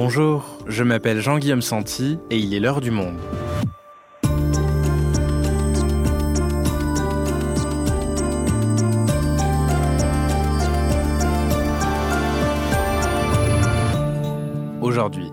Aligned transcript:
Bonjour, 0.00 0.58
je 0.68 0.84
m'appelle 0.84 1.20
Jean-Guillaume 1.20 1.60
Santi 1.60 2.20
et 2.30 2.38
il 2.38 2.54
est 2.54 2.60
l'heure 2.60 2.80
du 2.80 2.92
monde. 2.92 3.18
Aujourd'hui, 14.80 15.32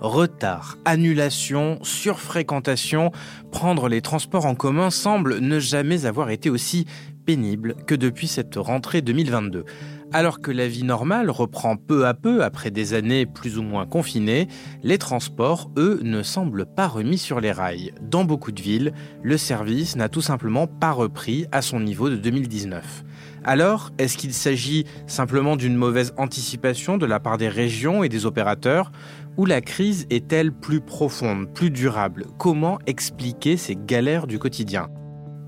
retard, 0.00 0.76
annulation, 0.84 1.78
surfréquentation, 1.80 3.10
prendre 3.52 3.88
les 3.88 4.02
transports 4.02 4.44
en 4.44 4.54
commun 4.54 4.90
semble 4.90 5.38
ne 5.38 5.58
jamais 5.58 6.04
avoir 6.04 6.28
été 6.28 6.50
aussi 6.50 6.84
pénible 7.24 7.74
que 7.86 7.94
depuis 7.94 8.28
cette 8.28 8.56
rentrée 8.56 9.00
2022. 9.00 9.64
Alors 10.12 10.40
que 10.40 10.50
la 10.50 10.68
vie 10.68 10.84
normale 10.84 11.30
reprend 11.30 11.76
peu 11.76 12.06
à 12.06 12.14
peu 12.14 12.44
après 12.44 12.70
des 12.70 12.94
années 12.94 13.26
plus 13.26 13.58
ou 13.58 13.62
moins 13.62 13.86
confinées, 13.86 14.48
les 14.82 14.98
transports, 14.98 15.70
eux, 15.76 16.00
ne 16.02 16.22
semblent 16.22 16.66
pas 16.66 16.86
remis 16.86 17.18
sur 17.18 17.40
les 17.40 17.52
rails. 17.52 17.92
Dans 18.00 18.24
beaucoup 18.24 18.52
de 18.52 18.62
villes, 18.62 18.92
le 19.22 19.36
service 19.36 19.96
n'a 19.96 20.08
tout 20.08 20.20
simplement 20.20 20.66
pas 20.66 20.92
repris 20.92 21.46
à 21.52 21.62
son 21.62 21.80
niveau 21.80 22.10
de 22.10 22.16
2019. 22.16 23.04
Alors, 23.44 23.90
est-ce 23.98 24.16
qu'il 24.16 24.32
s'agit 24.32 24.84
simplement 25.06 25.56
d'une 25.56 25.76
mauvaise 25.76 26.14
anticipation 26.16 26.96
de 26.96 27.06
la 27.06 27.20
part 27.20 27.36
des 27.36 27.48
régions 27.48 28.02
et 28.02 28.08
des 28.08 28.24
opérateurs 28.24 28.90
Ou 29.36 29.44
la 29.44 29.60
crise 29.60 30.06
est-elle 30.10 30.52
plus 30.52 30.80
profonde, 30.80 31.52
plus 31.52 31.70
durable? 31.70 32.26
Comment 32.38 32.78
expliquer 32.86 33.56
ces 33.56 33.76
galères 33.76 34.26
du 34.26 34.38
quotidien? 34.38 34.88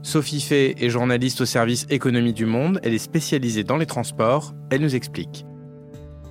Sophie 0.06 0.40
Fay 0.40 0.76
est 0.78 0.88
journaliste 0.88 1.40
au 1.40 1.46
service 1.46 1.84
Économie 1.90 2.32
du 2.32 2.46
Monde. 2.46 2.78
Elle 2.84 2.94
est 2.94 2.98
spécialisée 2.98 3.64
dans 3.64 3.76
les 3.76 3.86
transports. 3.86 4.54
Elle 4.70 4.82
nous 4.82 4.94
explique. 4.94 5.44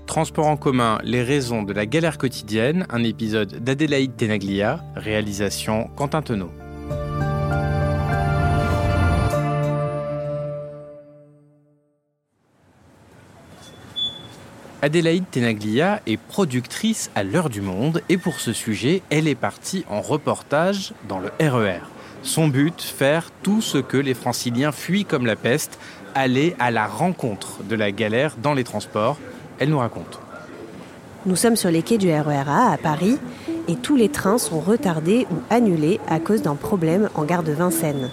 Transport 0.08 0.48
en 0.48 0.56
commun, 0.56 0.98
les 1.04 1.22
raisons 1.22 1.62
de 1.62 1.74
la 1.74 1.86
galère 1.86 2.18
quotidienne, 2.18 2.86
un 2.90 3.04
épisode 3.04 3.62
d'Adélaïde 3.62 4.16
Tenaglia, 4.16 4.82
réalisation 4.96 5.90
Quentin 5.98 6.22
Tenot. 6.22 6.52
Adélaïde 14.82 15.26
Tenaglia 15.30 16.02
est 16.08 16.16
productrice 16.16 17.12
à 17.14 17.26
l'heure 17.26 17.50
du 17.50 17.60
monde 17.60 18.02
et 18.08 18.16
pour 18.16 18.40
ce 18.40 18.54
sujet, 18.54 19.02
elle 19.10 19.28
est 19.28 19.36
partie 19.36 19.84
en 19.90 20.00
reportage 20.00 20.94
dans 21.10 21.20
le 21.20 21.30
RER. 21.42 21.82
Son 22.26 22.48
but, 22.48 22.82
faire 22.82 23.30
tout 23.44 23.62
ce 23.62 23.78
que 23.78 23.98
les 23.98 24.16
franciliens 24.16 24.72
fuient 24.72 25.06
comme 25.06 25.28
la 25.28 25.36
peste, 25.36 25.78
aller 26.16 26.56
à 26.58 26.72
la 26.72 26.88
rencontre 26.88 27.64
de 27.64 27.76
la 27.76 27.92
galère 27.92 28.36
dans 28.42 28.56
les 28.56 28.64
transports. 28.64 29.20
Elle 29.60 29.70
nous 29.70 29.78
raconte. 29.78 30.20
Nous 31.28 31.36
sommes 31.36 31.56
sur 31.56 31.70
les 31.70 31.84
quais 31.84 32.00
du 32.00 32.10
RERA 32.10 32.72
à 32.72 32.78
Paris 32.78 33.20
et 33.68 33.76
tous 33.76 33.96
les 33.96 34.10
trains 34.10 34.40
sont 34.40 34.60
retardés 34.60 35.28
ou 35.32 35.36
annulés 35.52 36.00
à 36.08 36.20
cause 36.20 36.42
d'un 36.42 36.56
problème 36.56 37.10
en 37.14 37.26
gare 37.26 37.44
de 37.44 37.52
Vincennes. 37.52 38.10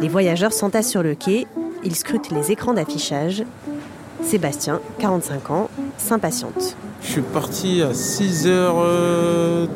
Les 0.00 0.08
voyageurs 0.08 0.52
s'entassent 0.52 0.90
sur 0.90 1.04
le 1.04 1.14
quai, 1.14 1.46
ils 1.84 1.94
scrutent 1.94 2.32
les 2.32 2.50
écrans 2.50 2.74
d'affichage. 2.74 3.44
Sébastien, 4.22 4.80
45 4.98 5.50
ans, 5.50 5.68
s'impatiente. 5.98 6.76
Je 7.02 7.08
suis 7.08 7.22
parti 7.22 7.82
à 7.82 7.92
6h30. 7.92 9.66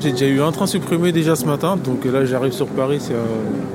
J'ai 0.00 0.12
déjà 0.12 0.26
eu 0.26 0.40
un 0.40 0.50
train 0.50 0.66
supprimé 0.66 1.12
déjà 1.12 1.36
ce 1.36 1.44
matin, 1.44 1.76
donc 1.76 2.06
là 2.06 2.24
j'arrive 2.24 2.52
sur 2.52 2.66
Paris, 2.68 3.00
c'est 3.00 3.14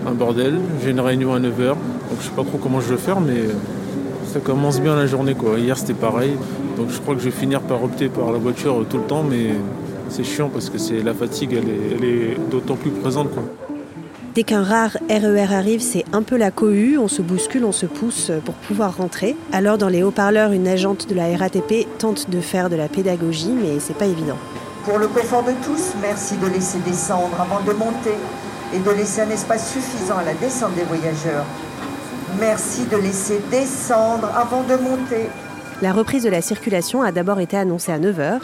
un 0.07 0.13
bordel. 0.13 0.59
J'ai 0.83 0.89
une 0.89 0.99
réunion 0.99 1.33
à 1.35 1.39
9h, 1.39 1.67
donc 1.67 1.77
je 2.19 2.25
sais 2.25 2.31
pas 2.35 2.43
trop 2.43 2.57
comment 2.57 2.81
je 2.81 2.89
vais 2.89 2.97
faire, 2.97 3.21
mais 3.21 3.43
ça 4.33 4.39
commence 4.39 4.81
bien 4.81 4.95
la 4.95 5.05
journée 5.05 5.35
quoi. 5.35 5.59
Hier 5.59 5.77
c'était 5.77 5.93
pareil, 5.93 6.31
donc 6.77 6.87
je 6.89 6.99
crois 6.99 7.13
que 7.13 7.19
je 7.19 7.25
vais 7.25 7.31
finir 7.31 7.61
par 7.61 7.83
opter 7.83 8.09
par 8.09 8.31
la 8.31 8.39
voiture 8.39 8.83
tout 8.89 8.97
le 8.97 9.03
temps, 9.03 9.23
mais 9.23 9.51
c'est 10.09 10.23
chiant 10.23 10.49
parce 10.49 10.71
que 10.71 10.77
la 11.03 11.13
fatigue, 11.13 11.53
elle 11.53 11.69
est, 11.69 11.95
elle 11.95 12.03
est 12.03 12.37
d'autant 12.49 12.75
plus 12.75 12.89
présente 12.89 13.29
quoi. 13.31 13.43
Dès 14.35 14.43
qu'un 14.43 14.63
rare 14.63 14.97
RER 15.09 15.55
arrive, 15.55 15.79
c'est 15.79 16.03
un 16.11 16.21
peu 16.21 16.35
la 16.35 16.51
cohue, 16.51 16.97
on 16.97 17.07
se 17.07 17.21
bouscule, 17.21 17.63
on 17.63 17.71
se 17.71 17.85
pousse 17.85 18.33
pour 18.43 18.53
pouvoir 18.55 18.97
rentrer. 18.97 19.33
Alors 19.53 19.77
dans 19.77 19.87
les 19.87 20.03
haut-parleurs, 20.03 20.51
une 20.51 20.67
agente 20.67 21.07
de 21.07 21.15
la 21.15 21.37
RATP 21.37 21.87
tente 21.97 22.29
de 22.29 22.41
faire 22.41 22.69
de 22.69 22.75
la 22.75 22.89
pédagogie, 22.89 23.53
mais 23.53 23.79
c'est 23.79 23.97
pas 23.97 24.07
évident. 24.07 24.35
Pour 24.83 24.97
le 24.97 25.07
confort 25.07 25.43
de 25.43 25.53
tous, 25.63 25.93
merci 26.01 26.35
de 26.35 26.47
laisser 26.47 26.79
descendre 26.79 27.39
avant 27.39 27.61
de 27.61 27.71
monter 27.71 28.17
et 28.73 28.79
de 28.79 28.91
laisser 28.91 29.21
un 29.21 29.29
espace 29.29 29.71
suffisant 29.71 30.17
à 30.17 30.23
la 30.25 30.33
descente 30.33 30.75
des 30.75 30.83
voyageurs. 30.83 31.45
Merci 32.37 32.83
de 32.91 32.97
laisser 32.97 33.39
descendre 33.49 34.29
avant 34.35 34.63
de 34.63 34.75
monter. 34.75 35.29
La 35.81 35.93
reprise 35.93 36.23
de 36.23 36.29
la 36.29 36.41
circulation 36.41 37.03
a 37.03 37.13
d'abord 37.13 37.39
été 37.39 37.55
annoncée 37.55 37.93
à 37.93 37.99
9h, 37.99 38.41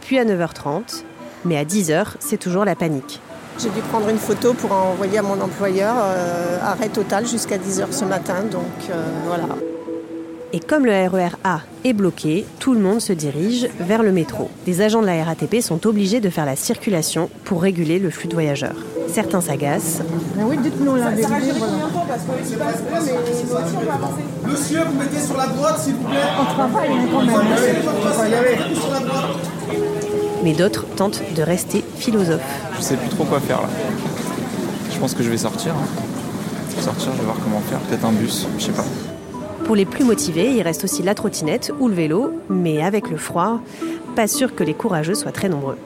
puis 0.00 0.18
à 0.18 0.24
9h30, 0.24 1.04
mais 1.44 1.56
à 1.56 1.64
10h, 1.64 2.14
c'est 2.18 2.36
toujours 2.36 2.64
la 2.64 2.74
panique. 2.74 3.20
J'ai 3.62 3.68
dû 3.68 3.80
prendre 3.80 4.08
une 4.08 4.16
photo 4.16 4.54
pour 4.54 4.72
envoyer 4.72 5.18
à 5.18 5.22
mon 5.22 5.38
employeur 5.38 5.94
euh, 5.98 6.58
arrêt 6.62 6.88
total 6.88 7.26
jusqu'à 7.26 7.58
10h 7.58 7.92
ce 7.92 8.06
matin, 8.06 8.42
donc 8.50 8.62
euh, 8.88 9.04
voilà. 9.26 9.48
Et 10.54 10.60
comme 10.60 10.86
le 10.86 10.92
RER 10.92 11.36
A 11.44 11.60
est 11.84 11.92
bloqué, 11.92 12.46
tout 12.58 12.72
le 12.72 12.80
monde 12.80 13.02
se 13.02 13.12
dirige 13.12 13.68
vers 13.78 14.02
le 14.02 14.12
métro. 14.12 14.48
Des 14.64 14.80
agents 14.80 15.02
de 15.02 15.06
la 15.06 15.22
RATP 15.22 15.60
sont 15.60 15.86
obligés 15.86 16.20
de 16.20 16.30
faire 16.30 16.46
la 16.46 16.56
circulation 16.56 17.28
pour 17.44 17.60
réguler 17.60 17.98
le 17.98 18.08
flux 18.08 18.28
de 18.28 18.32
voyageurs. 18.32 18.76
Certains 19.12 19.42
s'agacent. 19.42 20.00
oui, 20.38 20.56
dites-nous 20.56 20.96
la 20.96 21.10
vérité. 21.10 21.52
Monsieur, 24.46 24.80
vous 24.86 24.98
mettez 24.98 25.20
sur 25.20 25.36
la 25.36 25.46
droite, 25.48 25.78
s'il 25.78 25.94
vous 25.96 26.08
plaît. 26.08 26.18
On 26.40 26.44
travaille 26.54 26.88
quand 27.12 27.24
même. 27.24 27.36
Mais 30.42 30.52
d'autres 30.52 30.86
tentent 30.96 31.22
de 31.36 31.42
rester 31.42 31.84
philosophes. 31.98 32.40
Je 32.76 32.82
sais 32.82 32.96
plus 32.96 33.08
trop 33.10 33.24
quoi 33.24 33.40
faire 33.40 33.60
là. 33.60 33.68
Je 34.90 34.98
pense 34.98 35.14
que 35.14 35.22
je 35.22 35.30
vais 35.30 35.38
sortir. 35.38 35.74
Je 36.70 36.76
vais 36.76 36.82
sortir, 36.82 37.12
je 37.12 37.18
vais 37.18 37.24
voir 37.24 37.36
comment 37.42 37.60
faire. 37.60 37.78
Peut-être 37.80 38.04
un 38.04 38.12
bus, 38.12 38.46
je 38.58 38.64
sais 38.64 38.72
pas. 38.72 38.84
Pour 39.64 39.76
les 39.76 39.84
plus 39.84 40.04
motivés, 40.04 40.50
il 40.56 40.62
reste 40.62 40.84
aussi 40.84 41.02
la 41.02 41.14
trottinette 41.14 41.72
ou 41.78 41.88
le 41.88 41.94
vélo, 41.94 42.32
mais 42.48 42.82
avec 42.82 43.10
le 43.10 43.16
froid, 43.16 43.60
pas 44.16 44.26
sûr 44.26 44.54
que 44.54 44.64
les 44.64 44.74
courageux 44.74 45.14
soient 45.14 45.32
très 45.32 45.48
nombreux. 45.48 45.76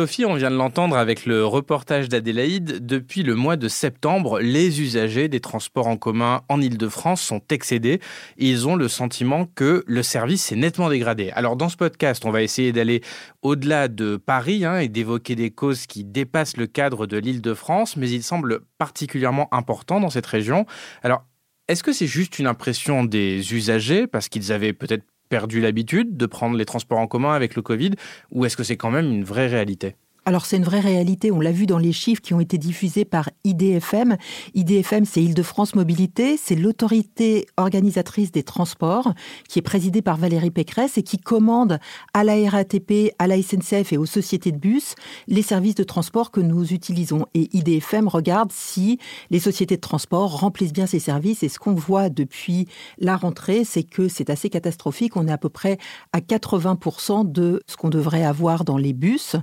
Sophie, 0.00 0.24
on 0.24 0.32
vient 0.32 0.50
de 0.50 0.56
l'entendre 0.56 0.96
avec 0.96 1.26
le 1.26 1.44
reportage 1.44 2.08
d'Adélaïde. 2.08 2.86
Depuis 2.86 3.22
le 3.22 3.34
mois 3.34 3.56
de 3.56 3.68
septembre, 3.68 4.40
les 4.40 4.80
usagers 4.80 5.28
des 5.28 5.40
transports 5.40 5.88
en 5.88 5.98
commun 5.98 6.40
en 6.48 6.62
Ile-de-France 6.62 7.20
sont 7.20 7.42
excédés 7.50 8.00
ils 8.38 8.66
ont 8.66 8.76
le 8.76 8.88
sentiment 8.88 9.44
que 9.44 9.84
le 9.86 10.02
service 10.02 10.42
s'est 10.42 10.56
nettement 10.56 10.88
dégradé. 10.88 11.32
Alors 11.32 11.54
dans 11.54 11.68
ce 11.68 11.76
podcast, 11.76 12.24
on 12.24 12.30
va 12.30 12.40
essayer 12.40 12.72
d'aller 12.72 13.02
au-delà 13.42 13.88
de 13.88 14.16
Paris 14.16 14.64
hein, 14.64 14.78
et 14.78 14.88
d'évoquer 14.88 15.34
des 15.34 15.50
causes 15.50 15.84
qui 15.84 16.02
dépassent 16.02 16.56
le 16.56 16.66
cadre 16.66 17.06
de 17.06 17.18
l'Île-de-France, 17.18 17.98
mais 17.98 18.08
il 18.08 18.22
semble 18.22 18.60
particulièrement 18.78 19.52
important 19.52 20.00
dans 20.00 20.08
cette 20.08 20.24
région. 20.24 20.64
Alors 21.02 21.26
est-ce 21.68 21.82
que 21.82 21.92
c'est 21.92 22.06
juste 22.06 22.38
une 22.38 22.46
impression 22.46 23.04
des 23.04 23.52
usagers 23.52 24.06
parce 24.06 24.30
qu'ils 24.30 24.50
avaient 24.50 24.72
peut-être 24.72 25.04
perdu 25.30 25.62
l'habitude 25.62 26.18
de 26.18 26.26
prendre 26.26 26.58
les 26.58 26.66
transports 26.66 26.98
en 26.98 27.06
commun 27.06 27.32
avec 27.32 27.54
le 27.56 27.62
Covid 27.62 27.92
ou 28.32 28.44
est-ce 28.44 28.56
que 28.58 28.64
c'est 28.64 28.76
quand 28.76 28.90
même 28.90 29.10
une 29.10 29.24
vraie 29.24 29.46
réalité? 29.46 29.96
Alors 30.30 30.46
c'est 30.46 30.58
une 30.58 30.64
vraie 30.64 30.78
réalité, 30.78 31.32
on 31.32 31.40
l'a 31.40 31.50
vu 31.50 31.66
dans 31.66 31.76
les 31.76 31.90
chiffres 31.90 32.22
qui 32.22 32.34
ont 32.34 32.38
été 32.38 32.56
diffusés 32.56 33.04
par 33.04 33.30
IDFM. 33.42 34.16
IDFM, 34.54 35.04
c'est 35.04 35.20
Île-de-France 35.20 35.74
Mobilité, 35.74 36.36
c'est 36.36 36.54
l'autorité 36.54 37.48
organisatrice 37.56 38.30
des 38.30 38.44
transports 38.44 39.12
qui 39.48 39.58
est 39.58 39.62
présidée 39.62 40.02
par 40.02 40.16
Valérie 40.18 40.52
Pécresse 40.52 40.98
et 40.98 41.02
qui 41.02 41.18
commande 41.18 41.80
à 42.14 42.22
la 42.22 42.48
RATP, 42.48 43.12
à 43.18 43.26
la 43.26 43.42
SNCF 43.42 43.92
et 43.92 43.96
aux 43.96 44.06
sociétés 44.06 44.52
de 44.52 44.58
bus 44.58 44.94
les 45.26 45.42
services 45.42 45.74
de 45.74 45.82
transport 45.82 46.30
que 46.30 46.40
nous 46.40 46.72
utilisons. 46.72 47.26
Et 47.34 47.48
IDFM 47.52 48.06
regarde 48.06 48.52
si 48.52 49.00
les 49.30 49.40
sociétés 49.40 49.74
de 49.74 49.80
transport 49.80 50.38
remplissent 50.38 50.72
bien 50.72 50.86
ces 50.86 51.00
services. 51.00 51.42
Et 51.42 51.48
ce 51.48 51.58
qu'on 51.58 51.74
voit 51.74 52.08
depuis 52.08 52.68
la 52.98 53.16
rentrée, 53.16 53.64
c'est 53.64 53.82
que 53.82 54.06
c'est 54.06 54.30
assez 54.30 54.48
catastrophique. 54.48 55.16
On 55.16 55.26
est 55.26 55.32
à 55.32 55.38
peu 55.38 55.48
près 55.48 55.78
à 56.12 56.20
80% 56.20 57.32
de 57.32 57.64
ce 57.66 57.76
qu'on 57.76 57.90
devrait 57.90 58.24
avoir 58.24 58.64
dans 58.64 58.78
les 58.78 58.92
bus. 58.92 59.34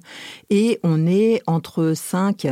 Et 0.50 0.77
on 0.84 1.08
est 1.08 1.42
entre 1.48 1.94
5 1.96 2.48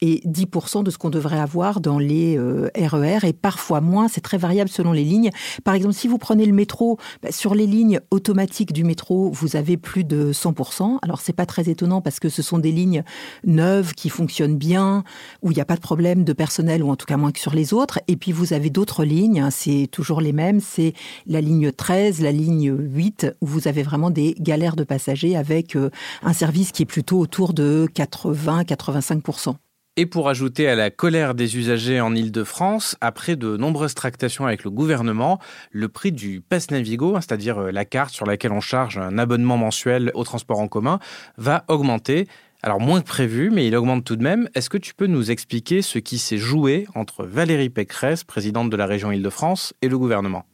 et 0.00 0.22
10% 0.26 0.82
de 0.82 0.90
ce 0.90 0.98
qu'on 0.98 1.10
devrait 1.10 1.38
avoir 1.38 1.80
dans 1.80 1.98
les 1.98 2.38
RER 2.38 3.18
e 3.22 3.26
et 3.26 3.32
parfois 3.32 3.80
moins. 3.80 4.08
C'est 4.08 4.20
très 4.20 4.38
variable 4.38 4.70
selon 4.70 4.92
les 4.92 5.04
lignes. 5.04 5.30
Par 5.64 5.74
exemple, 5.74 5.94
si 5.94 6.08
vous 6.08 6.18
prenez 6.18 6.46
le 6.46 6.52
métro, 6.52 6.98
bah, 7.22 7.32
sur 7.32 7.54
les 7.54 7.66
lignes 7.66 8.00
automatiques 8.10 8.72
du 8.72 8.84
métro, 8.84 9.30
vous 9.30 9.56
avez 9.56 9.76
plus 9.76 10.04
de 10.04 10.32
100 10.32 10.54
Alors 11.02 11.20
c'est 11.20 11.32
pas 11.32 11.46
très 11.46 11.68
étonnant 11.68 12.00
parce 12.00 12.20
que 12.20 12.28
ce 12.28 12.42
sont 12.42 12.58
des 12.58 12.72
lignes 12.72 13.02
neuves 13.44 13.94
qui 13.94 14.08
fonctionnent 14.08 14.56
bien, 14.56 15.04
où 15.42 15.50
il 15.50 15.54
n'y 15.54 15.60
a 15.60 15.64
pas 15.64 15.76
de 15.76 15.80
problème 15.80 16.24
de 16.24 16.32
personnel 16.32 16.82
ou 16.82 16.90
en 16.90 16.96
tout 16.96 17.06
cas 17.06 17.16
moins 17.16 17.32
que 17.32 17.40
sur 17.40 17.54
les 17.54 17.74
autres. 17.74 18.00
Et 18.08 18.16
puis 18.16 18.32
vous 18.32 18.52
avez 18.52 18.70
d'autres 18.70 19.04
lignes, 19.04 19.40
hein, 19.40 19.50
c'est 19.50 19.88
toujours 19.90 20.20
les 20.20 20.32
mêmes. 20.32 20.60
C'est 20.60 20.94
la 21.26 21.40
ligne 21.40 21.72
13, 21.72 22.20
la 22.20 22.32
ligne 22.32 22.74
8, 22.76 23.34
où 23.40 23.46
vous 23.46 23.68
avez 23.68 23.82
vraiment 23.82 24.10
des 24.10 24.34
galères 24.38 24.76
de 24.76 24.84
passagers 24.84 25.36
avec 25.36 25.76
euh, 25.76 25.90
un 26.22 26.32
service 26.32 26.72
qui 26.72 26.82
est 26.82 26.86
plutôt 26.86 27.18
autour 27.18 27.52
de 27.52 27.57
de 27.58 27.88
80-85%. 27.92 29.56
Et 29.96 30.06
pour 30.06 30.28
ajouter 30.28 30.68
à 30.68 30.76
la 30.76 30.90
colère 30.90 31.34
des 31.34 31.56
usagers 31.56 32.00
en 32.00 32.14
Ile-de-France, 32.14 32.96
après 33.00 33.34
de 33.34 33.56
nombreuses 33.56 33.94
tractations 33.94 34.46
avec 34.46 34.62
le 34.62 34.70
gouvernement, 34.70 35.40
le 35.72 35.88
prix 35.88 36.12
du 36.12 36.40
Pass 36.40 36.70
Navigo, 36.70 37.16
hein, 37.16 37.20
c'est-à-dire 37.20 37.58
euh, 37.58 37.70
la 37.72 37.84
carte 37.84 38.14
sur 38.14 38.24
laquelle 38.24 38.52
on 38.52 38.60
charge 38.60 38.96
un 38.96 39.18
abonnement 39.18 39.56
mensuel 39.56 40.12
au 40.14 40.22
transport 40.22 40.60
en 40.60 40.68
commun, 40.68 41.00
va 41.36 41.64
augmenter. 41.66 42.28
Alors 42.62 42.80
moins 42.80 43.00
que 43.00 43.08
prévu, 43.08 43.50
mais 43.50 43.66
il 43.66 43.74
augmente 43.74 44.04
tout 44.04 44.14
de 44.14 44.22
même. 44.22 44.48
Est-ce 44.54 44.70
que 44.70 44.78
tu 44.78 44.94
peux 44.94 45.08
nous 45.08 45.32
expliquer 45.32 45.82
ce 45.82 45.98
qui 45.98 46.18
s'est 46.18 46.38
joué 46.38 46.86
entre 46.94 47.24
Valérie 47.24 47.70
Pécresse, 47.70 48.22
présidente 48.22 48.70
de 48.70 48.76
la 48.76 48.86
région 48.86 49.10
Île-de-France, 49.10 49.74
et 49.82 49.88
le 49.88 49.98
gouvernement? 49.98 50.44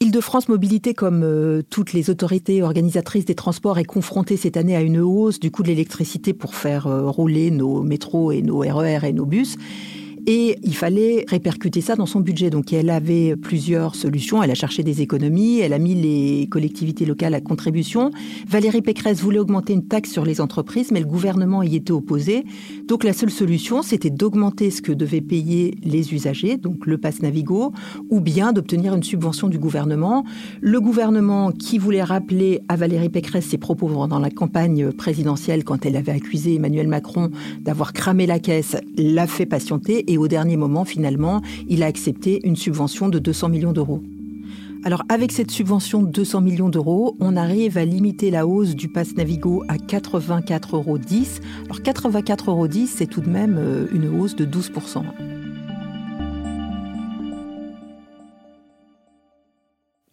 Île-de-France 0.00 0.48
Mobilité, 0.48 0.92
comme 0.92 1.22
euh, 1.24 1.62
toutes 1.70 1.94
les 1.94 2.10
autorités 2.10 2.62
organisatrices 2.62 3.24
des 3.24 3.34
transports, 3.34 3.78
est 3.78 3.84
confrontée 3.84 4.36
cette 4.36 4.56
année 4.56 4.76
à 4.76 4.82
une 4.82 5.00
hausse 5.00 5.40
du 5.40 5.50
coût 5.50 5.62
de 5.62 5.68
l'électricité 5.68 6.34
pour 6.34 6.54
faire 6.54 6.86
euh, 6.86 7.08
rouler 7.08 7.50
nos 7.50 7.82
métros 7.82 8.30
et 8.30 8.42
nos 8.42 8.58
RER 8.58 8.98
e 9.02 9.06
et 9.06 9.12
nos 9.12 9.24
bus. 9.24 9.56
Et 10.28 10.58
il 10.64 10.74
fallait 10.74 11.24
répercuter 11.28 11.80
ça 11.80 11.94
dans 11.94 12.06
son 12.06 12.20
budget. 12.20 12.50
Donc 12.50 12.72
elle 12.72 12.90
avait 12.90 13.36
plusieurs 13.36 13.94
solutions. 13.94 14.42
Elle 14.42 14.50
a 14.50 14.56
cherché 14.56 14.82
des 14.82 15.00
économies. 15.00 15.60
Elle 15.60 15.72
a 15.72 15.78
mis 15.78 15.94
les 15.94 16.48
collectivités 16.48 17.06
locales 17.06 17.34
à 17.34 17.40
contribution. 17.40 18.10
Valérie 18.48 18.82
Pécresse 18.82 19.20
voulait 19.20 19.38
augmenter 19.38 19.72
une 19.72 19.86
taxe 19.86 20.10
sur 20.10 20.24
les 20.24 20.40
entreprises, 20.40 20.90
mais 20.90 20.98
le 20.98 21.06
gouvernement 21.06 21.62
y 21.62 21.76
était 21.76 21.92
opposé. 21.92 22.44
Donc 22.88 23.04
la 23.04 23.12
seule 23.12 23.30
solution, 23.30 23.82
c'était 23.82 24.10
d'augmenter 24.10 24.70
ce 24.70 24.82
que 24.82 24.92
devaient 24.92 25.20
payer 25.20 25.76
les 25.84 26.12
usagers, 26.12 26.56
donc 26.56 26.86
le 26.86 26.98
pass 26.98 27.22
Navigo, 27.22 27.72
ou 28.10 28.20
bien 28.20 28.52
d'obtenir 28.52 28.94
une 28.94 29.04
subvention 29.04 29.48
du 29.48 29.58
gouvernement. 29.58 30.24
Le 30.60 30.80
gouvernement 30.80 31.52
qui 31.52 31.78
voulait 31.78 32.02
rappeler 32.02 32.62
à 32.68 32.74
Valérie 32.74 33.10
Pécresse 33.10 33.46
ses 33.46 33.58
propos 33.58 33.86
pendant 33.86 34.18
la 34.18 34.30
campagne 34.30 34.90
présidentielle 34.90 35.62
quand 35.62 35.86
elle 35.86 35.96
avait 35.96 36.12
accusé 36.12 36.56
Emmanuel 36.56 36.88
Macron 36.88 37.30
d'avoir 37.60 37.92
cramé 37.92 38.26
la 38.26 38.40
caisse, 38.40 38.76
l'a 38.96 39.28
fait 39.28 39.46
patienter 39.46 40.04
et 40.16 40.18
au 40.18 40.28
dernier 40.28 40.56
moment, 40.56 40.86
finalement, 40.86 41.42
il 41.68 41.82
a 41.82 41.86
accepté 41.86 42.40
une 42.44 42.56
subvention 42.56 43.10
de 43.10 43.18
200 43.18 43.50
millions 43.50 43.74
d'euros. 43.74 44.02
Alors 44.82 45.02
avec 45.10 45.30
cette 45.30 45.50
subvention 45.50 46.02
de 46.02 46.10
200 46.10 46.40
millions 46.40 46.68
d'euros, 46.70 47.16
on 47.20 47.36
arrive 47.36 47.76
à 47.76 47.84
limiter 47.84 48.30
la 48.30 48.46
hausse 48.46 48.74
du 48.74 48.88
pass 48.88 49.14
Navigo 49.14 49.62
à 49.68 49.76
84,10 49.76 50.72
euros. 50.72 50.98
Alors 51.64 51.80
84,10 51.80 52.48
euros, 52.48 52.68
c'est 52.86 53.06
tout 53.06 53.20
de 53.20 53.28
même 53.28 53.56
euh, 53.58 53.88
une 53.92 54.08
hausse 54.08 54.36
de 54.36 54.46
12%. 54.46 55.02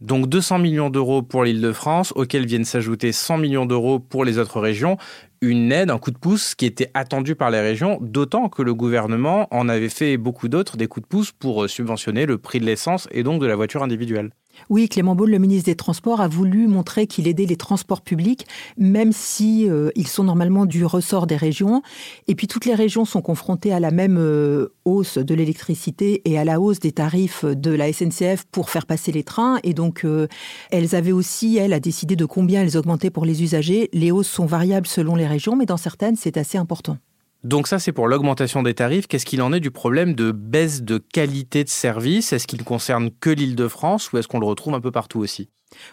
Donc 0.04 0.28
200 0.28 0.60
millions 0.60 0.90
d'euros 0.90 1.22
pour 1.22 1.46
l'île 1.46 1.62
de 1.62 1.72
France, 1.72 2.12
auxquels 2.18 2.46
viennent 2.46 2.66
s'ajouter 2.66 3.14
100 3.14 3.38
millions 3.38 3.66
d'euros 3.66 4.00
pour 4.00 4.26
les 4.26 4.38
autres 4.38 4.60
régions. 4.60 4.98
Une 5.40 5.72
aide, 5.72 5.90
un 5.90 5.98
coup 5.98 6.12
de 6.12 6.18
pouce 6.18 6.56
qui 6.56 6.66
était 6.66 6.92
attendu 6.94 7.36
par 7.36 7.50
les 7.50 7.62
régions, 7.62 8.00
d'autant 8.02 8.50
que 8.50 8.62
le 8.62 8.74
gouvernement 8.74 9.48
en 9.52 9.70
avait 9.70 9.88
fait 9.88 10.18
beaucoup 10.18 10.50
d'autres, 10.50 10.76
des 10.76 10.88
coups 10.88 11.04
de 11.04 11.08
pouce 11.08 11.32
pour 11.32 11.70
subventionner 11.70 12.26
le 12.26 12.38
prix 12.38 12.60
de 12.60 12.66
l'essence 12.66 13.08
et 13.12 13.24
donc 13.24 13.42
de 13.42 13.48
la 13.48 13.56
voiture 13.56 13.82
individuelle. 13.82 14.32
Oui, 14.70 14.88
Clément 14.88 15.16
Beaune, 15.16 15.32
le 15.32 15.40
ministre 15.40 15.66
des 15.66 15.76
Transports, 15.76 16.22
a 16.22 16.28
voulu 16.28 16.68
montrer 16.68 17.08
qu'il 17.08 17.28
aidait 17.28 17.46
les 17.46 17.56
transports 17.56 18.02
publics, 18.02 18.48
même 18.78 19.12
si 19.12 19.70
euh, 19.70 19.90
ils 19.96 20.08
sont 20.08 20.24
normalement 20.24 20.66
du 20.66 20.86
ressort 20.86 21.28
des 21.28 21.36
régions. 21.36 21.82
Et 22.28 22.36
puis 22.36 22.48
toutes 22.48 22.66
les 22.66 22.76
régions 22.76 23.06
sont 23.06 23.22
confrontées 23.22 23.74
à 23.74 23.80
la 23.80 23.92
même 23.92 24.18
euh, 24.18 24.74
hausse 24.86 25.18
de 25.18 25.36
l'électricité 25.36 26.22
et 26.26 26.38
à 26.38 26.46
la 26.46 26.60
hausse 26.60 26.80
des 26.80 26.92
tarifs 26.92 27.46
de 27.46 27.72
la 27.72 27.92
SNCF 27.92 28.46
pour 28.52 28.70
faire 28.70 28.86
passer 28.86 29.12
les 29.12 29.24
trains. 29.24 29.60
Et 29.64 29.74
donc 29.74 30.06
euh, 30.06 30.28
elles 30.72 30.96
avaient 30.96 31.12
aussi, 31.12 31.58
elles, 31.58 31.74
à 31.74 31.80
décider 31.80 32.16
de 32.16 32.26
combien 32.26 32.62
elles 32.62 32.78
augmentaient 32.78 33.12
pour 33.12 33.26
les 33.26 33.44
usagers. 33.44 33.90
Les 33.94 34.12
hausses 34.12 34.30
sont 34.30 34.46
variables 34.46 34.88
selon 34.88 35.16
les 35.16 35.28
régions, 35.28 35.56
mais 35.56 35.66
dans 35.66 35.78
certaines, 35.78 36.16
c'est 36.16 36.38
assez 36.38 36.58
important. 36.58 36.98
Donc 37.44 37.68
ça, 37.68 37.78
c'est 37.78 37.92
pour 37.92 38.08
l'augmentation 38.08 38.64
des 38.64 38.74
tarifs. 38.74 39.08
Qu'est-ce 39.08 39.26
qu'il 39.26 39.42
en 39.42 39.52
est 39.52 39.60
du 39.60 39.70
problème 39.70 40.16
de 40.16 40.32
baisse 40.32 40.82
de 40.82 40.98
qualité 40.98 41.66
de 41.66 41.70
service? 41.70 42.32
Est-ce 42.32 42.48
qu'il 42.48 42.60
ne 42.60 42.64
concerne 42.64 43.10
que 43.20 43.30
l'île 43.30 43.56
de 43.56 43.68
France 43.68 44.12
ou 44.12 44.18
est-ce 44.18 44.30
qu'on 44.30 44.40
le 44.40 44.46
retrouve 44.46 44.74
un 44.74 44.80
peu 44.80 44.92
partout 44.92 45.20
aussi? 45.20 45.50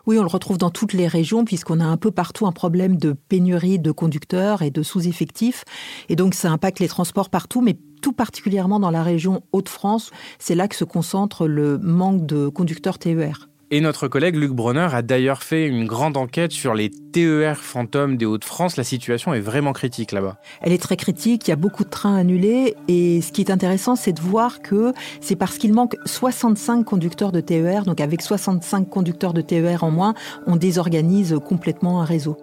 Oui, 0.06 0.18
on 0.18 0.22
le 0.22 0.28
retrouve 0.28 0.58
dans 0.58 0.70
toutes 0.70 0.92
les 0.92 1.08
régions 1.08 1.44
puisqu'on 1.44 1.80
a 1.80 1.84
un 1.84 1.96
peu 1.96 2.12
partout 2.12 2.46
un 2.46 2.52
problème 2.52 2.96
de 2.96 3.12
pénurie 3.12 3.78
de 3.78 3.90
conducteurs 3.90 4.62
et 4.62 4.70
de 4.70 4.82
sous-effectifs. 4.82 5.64
Et 6.08 6.16
donc 6.16 6.34
ça 6.34 6.50
impacte 6.50 6.78
les 6.78 6.88
transports 6.88 7.30
partout, 7.30 7.62
mais 7.62 7.78
tout 8.00 8.12
particulièrement 8.12 8.78
dans 8.78 8.90
la 8.90 9.02
région 9.02 9.42
Hauts-de-France. 9.52 10.10
C'est 10.38 10.54
là 10.54 10.68
que 10.68 10.76
se 10.76 10.84
concentre 10.84 11.48
le 11.48 11.78
manque 11.78 12.26
de 12.26 12.48
conducteurs 12.48 12.98
TER. 12.98 13.49
Et 13.72 13.80
notre 13.80 14.08
collègue 14.08 14.34
Luc 14.34 14.50
Bronner 14.50 14.88
a 14.92 15.00
d'ailleurs 15.00 15.44
fait 15.44 15.64
une 15.64 15.86
grande 15.86 16.16
enquête 16.16 16.50
sur 16.50 16.74
les 16.74 16.90
TER 16.90 17.56
fantômes 17.56 18.16
des 18.16 18.26
Hauts-de-France. 18.26 18.76
La 18.76 18.82
situation 18.82 19.32
est 19.32 19.38
vraiment 19.38 19.72
critique 19.72 20.10
là-bas. 20.10 20.38
Elle 20.60 20.72
est 20.72 20.82
très 20.82 20.96
critique, 20.96 21.46
il 21.46 21.50
y 21.50 21.52
a 21.52 21.56
beaucoup 21.56 21.84
de 21.84 21.88
trains 21.88 22.16
annulés 22.16 22.74
et 22.88 23.20
ce 23.20 23.30
qui 23.30 23.42
est 23.42 23.50
intéressant, 23.52 23.94
c'est 23.94 24.12
de 24.12 24.20
voir 24.20 24.60
que 24.60 24.92
c'est 25.20 25.36
parce 25.36 25.56
qu'il 25.56 25.72
manque 25.72 25.94
65 26.04 26.82
conducteurs 26.82 27.30
de 27.30 27.40
TER, 27.40 27.84
donc 27.84 28.00
avec 28.00 28.22
65 28.22 28.88
conducteurs 28.88 29.34
de 29.34 29.40
TER 29.40 29.84
en 29.84 29.92
moins, 29.92 30.14
on 30.48 30.56
désorganise 30.56 31.38
complètement 31.46 32.02
un 32.02 32.04
réseau. 32.04 32.38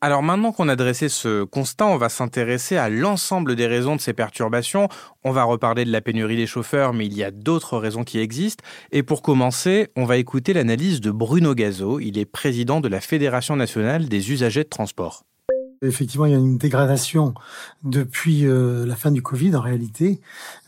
Alors 0.00 0.22
maintenant 0.22 0.52
qu'on 0.52 0.68
a 0.68 0.76
dressé 0.76 1.08
ce 1.08 1.42
constat, 1.42 1.86
on 1.86 1.96
va 1.96 2.08
s'intéresser 2.08 2.76
à 2.76 2.88
l'ensemble 2.88 3.56
des 3.56 3.66
raisons 3.66 3.96
de 3.96 4.00
ces 4.00 4.12
perturbations. 4.12 4.88
On 5.24 5.32
va 5.32 5.42
reparler 5.42 5.84
de 5.84 5.90
la 5.90 6.00
pénurie 6.00 6.36
des 6.36 6.46
chauffeurs, 6.46 6.94
mais 6.94 7.06
il 7.06 7.14
y 7.14 7.24
a 7.24 7.32
d'autres 7.32 7.76
raisons 7.78 8.04
qui 8.04 8.20
existent. 8.20 8.62
Et 8.92 9.02
pour 9.02 9.22
commencer, 9.22 9.88
on 9.96 10.04
va 10.04 10.18
écouter 10.18 10.52
l'analyse 10.52 11.00
de 11.00 11.10
Bruno 11.10 11.52
Gazo. 11.52 11.98
Il 11.98 12.16
est 12.16 12.26
président 12.26 12.80
de 12.80 12.86
la 12.86 13.00
Fédération 13.00 13.56
nationale 13.56 14.08
des 14.08 14.30
usagers 14.30 14.62
de 14.62 14.68
transport. 14.68 15.24
Effectivement, 15.80 16.26
il 16.26 16.32
y 16.32 16.34
a 16.34 16.38
une 16.38 16.58
dégradation 16.58 17.34
depuis 17.84 18.46
euh, 18.46 18.84
la 18.84 18.96
fin 18.96 19.12
du 19.12 19.22
Covid 19.22 19.54
en 19.54 19.60
réalité, 19.60 20.20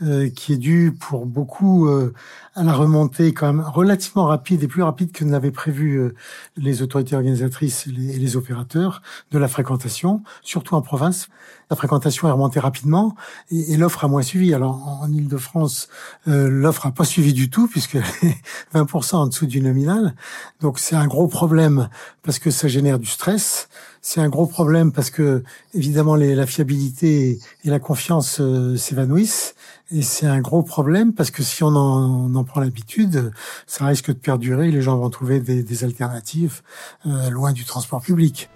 euh, 0.02 0.28
qui 0.28 0.52
est 0.52 0.56
due 0.56 0.92
pour 0.92 1.26
beaucoup 1.26 1.88
euh, 1.88 2.14
à 2.54 2.62
la 2.62 2.72
remontée 2.72 3.32
quand 3.32 3.52
même 3.52 3.60
relativement 3.60 4.26
rapide 4.26 4.62
et 4.62 4.68
plus 4.68 4.84
rapide 4.84 5.10
que 5.10 5.24
n'avaient 5.24 5.50
prévu 5.50 6.12
les 6.56 6.82
autorités 6.82 7.16
organisatrices 7.16 7.86
et 7.88 7.90
les, 7.90 8.36
opérateurs 8.36 9.02
de 9.32 9.38
la 9.38 9.48
fréquentation, 9.48 10.22
surtout 10.42 10.74
en 10.74 10.82
province. 10.82 11.28
La 11.70 11.76
fréquentation 11.76 12.28
est 12.28 12.32
remontée 12.32 12.58
rapidement 12.60 13.14
et, 13.50 13.76
l'offre 13.76 14.04
a 14.04 14.08
moins 14.08 14.22
suivi. 14.22 14.52
Alors 14.54 15.00
en, 15.02 15.10
Ile-de-France, 15.10 15.88
l'offre 16.26 16.86
a 16.86 16.90
pas 16.90 17.04
suivi 17.04 17.32
du 17.32 17.48
tout 17.48 17.68
puisque 17.68 17.94
est 18.22 18.36
20% 18.74 19.16
en 19.16 19.26
dessous 19.28 19.46
du 19.46 19.60
nominal. 19.60 20.14
Donc 20.60 20.78
c'est 20.78 20.96
un 20.96 21.06
gros 21.06 21.28
problème 21.28 21.88
parce 22.22 22.38
que 22.38 22.50
ça 22.50 22.68
génère 22.68 22.98
du 22.98 23.06
stress. 23.06 23.68
C'est 24.02 24.20
un 24.20 24.28
gros 24.28 24.46
problème 24.46 24.92
parce 24.92 25.10
que 25.10 25.44
évidemment 25.74 26.16
la 26.16 26.46
fiabilité 26.46 27.38
et 27.64 27.70
la 27.70 27.78
confiance 27.78 28.40
euh, 28.40 28.76
s'évanouissent. 28.76 29.54
Et 29.92 30.02
c'est 30.02 30.26
un 30.26 30.40
gros 30.40 30.62
problème 30.62 31.12
parce 31.12 31.30
que 31.30 31.42
si 31.42 31.62
on 31.64 31.74
en, 31.74 32.44
prend 32.44 32.60
l'habitude, 32.60 33.32
ça 33.66 33.84
risque 33.86 34.08
de 34.08 34.18
perdurer. 34.18 34.70
Les 34.70 34.82
gens 34.82 34.96
vont 34.96 35.10
trouver 35.10 35.40
des, 35.40 35.62
des 35.62 35.84
alternatives 35.84 36.62
euh, 37.06 37.28
loin 37.30 37.52
du 37.52 37.64
transport 37.64 38.00
public. 38.00 38.48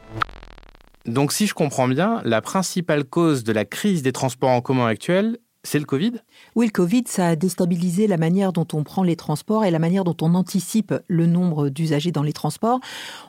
Donc 1.07 1.33
si 1.33 1.47
je 1.47 1.55
comprends 1.55 1.89
bien, 1.89 2.23
la 2.25 2.41
principale 2.41 3.05
cause 3.05 3.45
de 3.45 3.53
la 3.53 3.65
crise 3.65 4.03
des 4.03 4.13
transports 4.13 4.51
en 4.51 4.63
commun 4.63 4.87
actuelle, 4.87 5.39
c'est 5.65 5.79
le 5.79 5.87
Covid? 5.87 6.13
Oui, 6.55 6.67
le 6.67 6.71
Covid, 6.71 7.05
ça 7.07 7.29
a 7.29 7.37
déstabilisé 7.37 8.07
la 8.07 8.19
manière 8.19 8.53
dont 8.53 8.67
on 8.73 8.85
prend 8.85 9.03
les 9.03 9.17
transports 9.17 9.65
et 9.65 9.71
la 9.71 9.79
manière 9.79 10.05
dont 10.05 10.17
on 10.21 10.35
anticipe 10.35 10.95
le 11.09 11.27
nombre 11.27 11.71
d'usagers 11.71 12.13
dans 12.13 12.23
les 12.23 12.33
transports. 12.33 12.81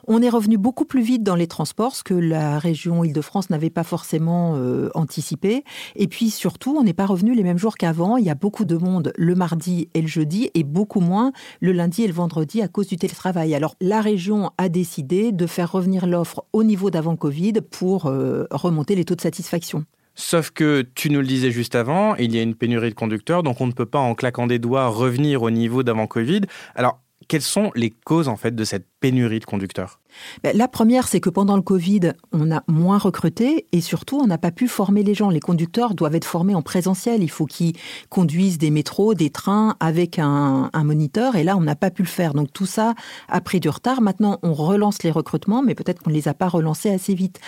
On 0.06 0.22
est 0.22 0.28
revenu 0.28 0.58
beaucoup 0.58 0.84
plus 0.84 1.02
vite 1.02 1.22
dans 1.22 1.34
les 1.34 1.46
transports, 1.46 1.96
ce 1.96 2.04
que 2.04 2.14
la 2.14 2.58
région 2.58 3.02
Île-de-France 3.04 3.50
n'avait 3.50 3.70
pas 3.70 3.84
forcément 3.84 4.54
euh, 4.56 4.90
anticipé. 4.94 5.64
Et 5.96 6.06
puis 6.08 6.30
surtout, 6.30 6.76
on 6.78 6.84
n'est 6.84 6.92
pas 6.92 7.06
revenu 7.06 7.34
les 7.34 7.42
mêmes 7.42 7.58
jours 7.58 7.76
qu'avant. 7.76 8.16
Il 8.18 8.24
y 8.24 8.30
a 8.30 8.34
beaucoup 8.34 8.64
de 8.64 8.76
monde 8.76 9.12
le 9.16 9.34
mardi 9.34 9.88
et 9.94 10.02
le 10.02 10.08
jeudi 10.08 10.50
et 10.54 10.62
beaucoup 10.62 11.00
moins 11.00 11.32
le 11.60 11.72
lundi 11.72 12.02
et 12.02 12.06
le 12.06 12.12
vendredi 12.12 12.60
à 12.60 12.68
cause 12.68 12.88
du 12.88 12.96
télétravail. 12.96 13.54
Alors 13.54 13.76
la 13.80 14.00
région 14.00 14.50
a 14.58 14.68
décidé 14.68 15.32
de 15.32 15.46
faire 15.46 15.72
revenir 15.72 16.06
l'offre 16.06 16.44
au 16.52 16.64
niveau 16.64 16.90
d'avant 16.90 17.16
Covid 17.16 17.54
pour 17.70 18.06
euh, 18.06 18.46
remonter 18.50 18.94
les 18.94 19.04
taux 19.04 19.14
de 19.14 19.20
satisfaction. 19.20 19.84
Sauf 20.16 20.50
que 20.50 20.82
tu 20.94 21.10
nous 21.10 21.20
le 21.20 21.26
disais 21.26 21.50
juste 21.50 21.74
avant, 21.74 22.16
il 22.16 22.34
y 22.34 22.38
a 22.38 22.42
une 22.42 22.54
pénurie 22.54 22.88
de 22.88 22.94
conducteurs, 22.94 23.42
donc 23.42 23.60
on 23.60 23.66
ne 23.66 23.72
peut 23.72 23.86
pas 23.86 23.98
en 23.98 24.14
claquant 24.14 24.46
des 24.46 24.58
doigts 24.58 24.88
revenir 24.88 25.42
au 25.42 25.50
niveau 25.50 25.82
d'avant 25.82 26.06
Covid. 26.06 26.40
Alors, 26.74 27.02
quelles 27.28 27.42
sont 27.42 27.70
les 27.74 27.90
causes 27.90 28.28
en 28.28 28.36
fait 28.36 28.54
de 28.54 28.64
cette 28.64 28.86
pénurie 29.00 29.40
de 29.40 29.44
conducteurs 29.44 30.00
ben, 30.42 30.56
la 30.56 30.68
première, 30.68 31.08
c'est 31.08 31.20
que 31.20 31.30
pendant 31.30 31.56
le 31.56 31.62
Covid, 31.62 32.12
on 32.32 32.50
a 32.50 32.62
moins 32.68 32.98
recruté 32.98 33.66
et 33.72 33.80
surtout, 33.80 34.18
on 34.18 34.26
n'a 34.26 34.38
pas 34.38 34.50
pu 34.50 34.68
former 34.68 35.02
les 35.02 35.14
gens. 35.14 35.30
Les 35.30 35.40
conducteurs 35.40 35.94
doivent 35.94 36.14
être 36.14 36.24
formés 36.24 36.54
en 36.54 36.62
présentiel. 36.62 37.22
Il 37.22 37.30
faut 37.30 37.46
qu'ils 37.46 37.74
conduisent 38.08 38.58
des 38.58 38.70
métros, 38.70 39.14
des 39.14 39.30
trains 39.30 39.76
avec 39.80 40.18
un, 40.18 40.70
moniteur. 40.84 41.36
Et 41.36 41.42
là, 41.42 41.56
on 41.56 41.62
n'a 41.62 41.74
pas 41.74 41.90
pu 41.90 42.02
le 42.02 42.08
faire. 42.08 42.32
Donc 42.32 42.52
tout 42.52 42.66
ça 42.66 42.94
a 43.28 43.40
pris 43.40 43.60
du 43.60 43.68
retard. 43.68 44.00
Maintenant, 44.00 44.38
on 44.42 44.52
relance 44.52 45.02
les 45.02 45.10
recrutements, 45.10 45.62
mais 45.62 45.74
peut-être 45.74 46.02
qu'on 46.02 46.10
ne 46.10 46.14
les 46.14 46.28
a 46.28 46.34
pas 46.34 46.48
relancés 46.48 46.90
assez 46.90 47.14
vite. 47.14 47.40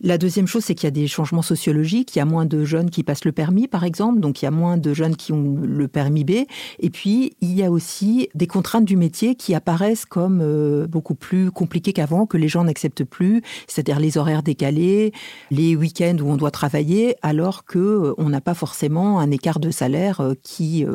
La 0.00 0.18
deuxième 0.18 0.46
chose, 0.46 0.64
c'est 0.64 0.74
qu'il 0.74 0.86
y 0.86 0.88
a 0.88 0.90
des 0.92 1.06
changements 1.06 1.42
sociologiques. 1.42 2.14
Il 2.14 2.18
y 2.18 2.22
a 2.22 2.26
moins 2.26 2.44
de 2.44 2.64
jeunes 2.64 2.90
qui 2.90 3.02
passent 3.02 3.24
le 3.24 3.32
permis, 3.32 3.66
par 3.66 3.84
exemple. 3.84 4.20
Donc 4.20 4.42
il 4.42 4.44
y 4.44 4.48
a 4.48 4.50
moins 4.50 4.76
de 4.76 4.92
jeunes 4.92 5.16
qui 5.16 5.32
ont 5.32 5.56
le 5.62 5.88
permis 5.88 6.24
B. 6.24 6.44
Et 6.80 6.90
puis, 6.90 7.32
il 7.40 7.54
y 7.54 7.62
a 7.62 7.70
aussi 7.70 8.28
des 8.34 8.46
contraintes 8.46 8.84
du 8.84 8.96
métier 8.96 9.34
qui 9.34 9.54
apparaissent 9.54 10.04
comme 10.04 10.40
euh, 10.42 10.86
beaucoup 10.92 11.16
plus 11.16 11.50
compliqué 11.50 11.92
qu'avant, 11.92 12.26
que 12.26 12.36
les 12.36 12.48
gens 12.48 12.62
n'acceptent 12.62 13.04
plus, 13.04 13.42
c'est-à-dire 13.66 13.98
les 13.98 14.18
horaires 14.18 14.44
décalés, 14.44 15.12
les 15.50 15.74
week-ends 15.74 16.18
où 16.22 16.30
on 16.30 16.36
doit 16.36 16.52
travailler, 16.52 17.16
alors 17.22 17.64
que 17.64 18.14
on 18.18 18.28
n'a 18.28 18.40
pas 18.40 18.54
forcément 18.54 19.18
un 19.18 19.30
écart 19.32 19.58
de 19.58 19.70
salaire 19.72 20.22
qui 20.42 20.86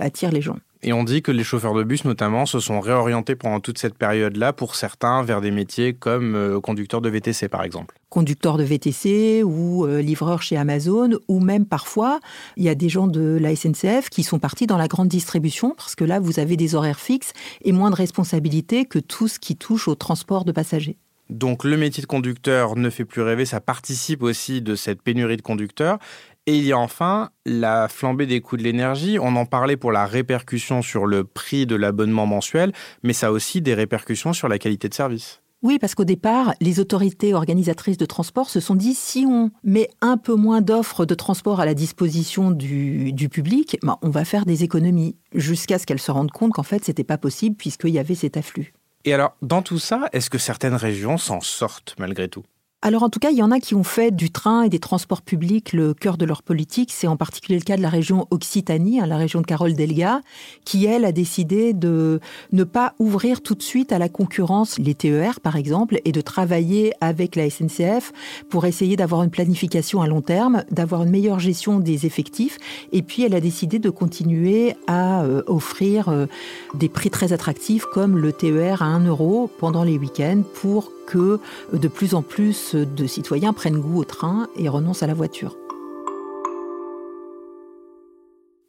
attire 0.00 0.30
les 0.32 0.42
gens. 0.42 0.58
Et 0.86 0.92
on 0.92 1.02
dit 1.02 1.22
que 1.22 1.32
les 1.32 1.44
chauffeurs 1.44 1.72
de 1.72 1.82
bus, 1.82 2.04
notamment, 2.04 2.44
se 2.44 2.60
sont 2.60 2.78
réorientés 2.78 3.36
pendant 3.36 3.58
toute 3.58 3.78
cette 3.78 3.96
période-là, 3.96 4.52
pour 4.52 4.74
certains, 4.74 5.22
vers 5.22 5.40
des 5.40 5.50
métiers 5.50 5.94
comme 5.94 6.34
euh, 6.34 6.60
conducteur 6.60 7.00
de 7.00 7.08
VTC, 7.08 7.48
par 7.48 7.62
exemple. 7.62 7.98
Conducteur 8.10 8.58
de 8.58 8.64
VTC 8.64 9.42
ou 9.42 9.86
euh, 9.86 10.02
livreur 10.02 10.42
chez 10.42 10.58
Amazon, 10.58 11.08
ou 11.26 11.40
même 11.40 11.64
parfois, 11.64 12.20
il 12.58 12.64
y 12.64 12.68
a 12.68 12.74
des 12.74 12.90
gens 12.90 13.06
de 13.06 13.38
la 13.40 13.56
SNCF 13.56 14.10
qui 14.10 14.22
sont 14.22 14.38
partis 14.38 14.66
dans 14.66 14.76
la 14.76 14.86
grande 14.86 15.08
distribution, 15.08 15.74
parce 15.74 15.94
que 15.94 16.04
là, 16.04 16.20
vous 16.20 16.38
avez 16.38 16.58
des 16.58 16.74
horaires 16.74 17.00
fixes 17.00 17.32
et 17.62 17.72
moins 17.72 17.88
de 17.88 17.96
responsabilités 17.96 18.84
que 18.84 18.98
tout 18.98 19.26
ce 19.26 19.38
qui 19.38 19.56
touche 19.56 19.88
au 19.88 19.94
transport 19.94 20.44
de 20.44 20.52
passagers. 20.52 20.98
Donc 21.30 21.64
le 21.64 21.78
métier 21.78 22.02
de 22.02 22.06
conducteur 22.06 22.76
ne 22.76 22.90
fait 22.90 23.06
plus 23.06 23.22
rêver, 23.22 23.46
ça 23.46 23.60
participe 23.60 24.22
aussi 24.22 24.60
de 24.60 24.74
cette 24.74 25.00
pénurie 25.00 25.38
de 25.38 25.42
conducteurs. 25.42 25.98
Et 26.46 26.58
il 26.58 26.64
y 26.64 26.72
a 26.72 26.78
enfin 26.78 27.30
la 27.46 27.88
flambée 27.88 28.26
des 28.26 28.42
coûts 28.42 28.58
de 28.58 28.62
l'énergie. 28.62 29.18
On 29.18 29.34
en 29.36 29.46
parlait 29.46 29.78
pour 29.78 29.92
la 29.92 30.04
répercussion 30.04 30.82
sur 30.82 31.06
le 31.06 31.24
prix 31.24 31.64
de 31.64 31.74
l'abonnement 31.74 32.26
mensuel, 32.26 32.72
mais 33.02 33.14
ça 33.14 33.28
a 33.28 33.30
aussi 33.30 33.62
des 33.62 33.72
répercussions 33.72 34.34
sur 34.34 34.48
la 34.48 34.58
qualité 34.58 34.90
de 34.90 34.94
service. 34.94 35.40
Oui, 35.62 35.78
parce 35.78 35.94
qu'au 35.94 36.04
départ, 36.04 36.52
les 36.60 36.78
autorités 36.78 37.32
organisatrices 37.32 37.96
de 37.96 38.04
transport 38.04 38.50
se 38.50 38.60
sont 38.60 38.74
dit 38.74 38.92
si 38.92 39.24
on 39.26 39.50
met 39.62 39.88
un 40.02 40.18
peu 40.18 40.34
moins 40.34 40.60
d'offres 40.60 41.06
de 41.06 41.14
transport 41.14 41.60
à 41.60 41.64
la 41.64 41.72
disposition 41.72 42.50
du, 42.50 43.28
public, 43.30 43.78
ben, 43.82 43.96
on 44.02 44.10
va 44.10 44.26
faire 44.26 44.44
des 44.44 44.62
économies, 44.62 45.16
jusqu'à 45.32 45.78
ce 45.78 45.86
qu'elles 45.86 45.98
se 45.98 46.10
rendent 46.10 46.30
compte 46.30 46.52
qu'en 46.52 46.62
fait, 46.62 46.84
c'était 46.84 47.04
pas 47.04 47.16
possible 47.16 47.56
puisqu'il 47.56 47.94
y 47.94 47.98
avait 47.98 48.14
cet 48.14 48.36
afflux. 48.36 48.74
Et 49.06 49.14
alors, 49.14 49.34
dans 49.40 49.62
tout 49.62 49.78
ça, 49.78 50.10
est-ce 50.12 50.28
que 50.28 50.36
certaines 50.36 50.74
régions 50.74 51.16
s'en 51.16 51.40
sortent 51.40 51.94
malgré 51.98 52.28
tout? 52.28 52.42
Alors 52.84 53.02
en 53.02 53.08
tout 53.08 53.18
cas, 53.18 53.30
il 53.30 53.38
y 53.38 53.42
en 53.42 53.50
a 53.50 53.60
qui 53.60 53.74
ont 53.74 53.82
fait 53.82 54.10
du 54.10 54.30
train 54.30 54.64
et 54.64 54.68
des 54.68 54.78
transports 54.78 55.22
publics 55.22 55.72
le 55.72 55.94
cœur 55.94 56.18
de 56.18 56.26
leur 56.26 56.42
politique. 56.42 56.92
C'est 56.92 57.06
en 57.06 57.16
particulier 57.16 57.58
le 57.58 57.64
cas 57.64 57.78
de 57.78 57.82
la 57.82 57.88
région 57.88 58.26
Occitanie, 58.30 59.00
hein, 59.00 59.06
la 59.06 59.16
région 59.16 59.40
de 59.40 59.46
Carole 59.46 59.72
Delga, 59.72 60.20
qui 60.66 60.84
elle 60.84 61.06
a 61.06 61.12
décidé 61.12 61.72
de 61.72 62.20
ne 62.52 62.62
pas 62.62 62.92
ouvrir 62.98 63.40
tout 63.40 63.54
de 63.54 63.62
suite 63.62 63.90
à 63.90 63.98
la 63.98 64.10
concurrence 64.10 64.78
les 64.78 64.94
TER 64.94 65.40
par 65.40 65.56
exemple 65.56 65.98
et 66.04 66.12
de 66.12 66.20
travailler 66.20 66.92
avec 67.00 67.36
la 67.36 67.48
SNCF 67.48 68.12
pour 68.50 68.66
essayer 68.66 68.96
d'avoir 68.96 69.22
une 69.22 69.30
planification 69.30 70.02
à 70.02 70.06
long 70.06 70.20
terme, 70.20 70.62
d'avoir 70.70 71.04
une 71.04 71.10
meilleure 71.10 71.40
gestion 71.40 71.80
des 71.80 72.04
effectifs. 72.04 72.58
Et 72.92 73.00
puis 73.00 73.22
elle 73.22 73.34
a 73.34 73.40
décidé 73.40 73.78
de 73.78 73.88
continuer 73.88 74.76
à 74.88 75.22
euh, 75.22 75.42
offrir 75.46 76.10
euh, 76.10 76.26
des 76.74 76.90
prix 76.90 77.08
très 77.08 77.32
attractifs 77.32 77.86
comme 77.86 78.18
le 78.18 78.34
TER 78.34 78.82
à 78.82 78.86
1 78.88 79.06
euro 79.06 79.50
pendant 79.58 79.84
les 79.84 79.96
week-ends 79.96 80.42
pour 80.60 80.90
que 81.06 81.38
de 81.72 81.88
plus 81.88 82.14
en 82.14 82.22
plus 82.22 82.73
de 82.76 83.06
citoyens 83.06 83.52
prennent 83.52 83.80
goût 83.80 84.00
au 84.00 84.04
train 84.04 84.48
et 84.56 84.68
renoncent 84.68 85.02
à 85.02 85.06
la 85.06 85.14
voiture. 85.14 85.56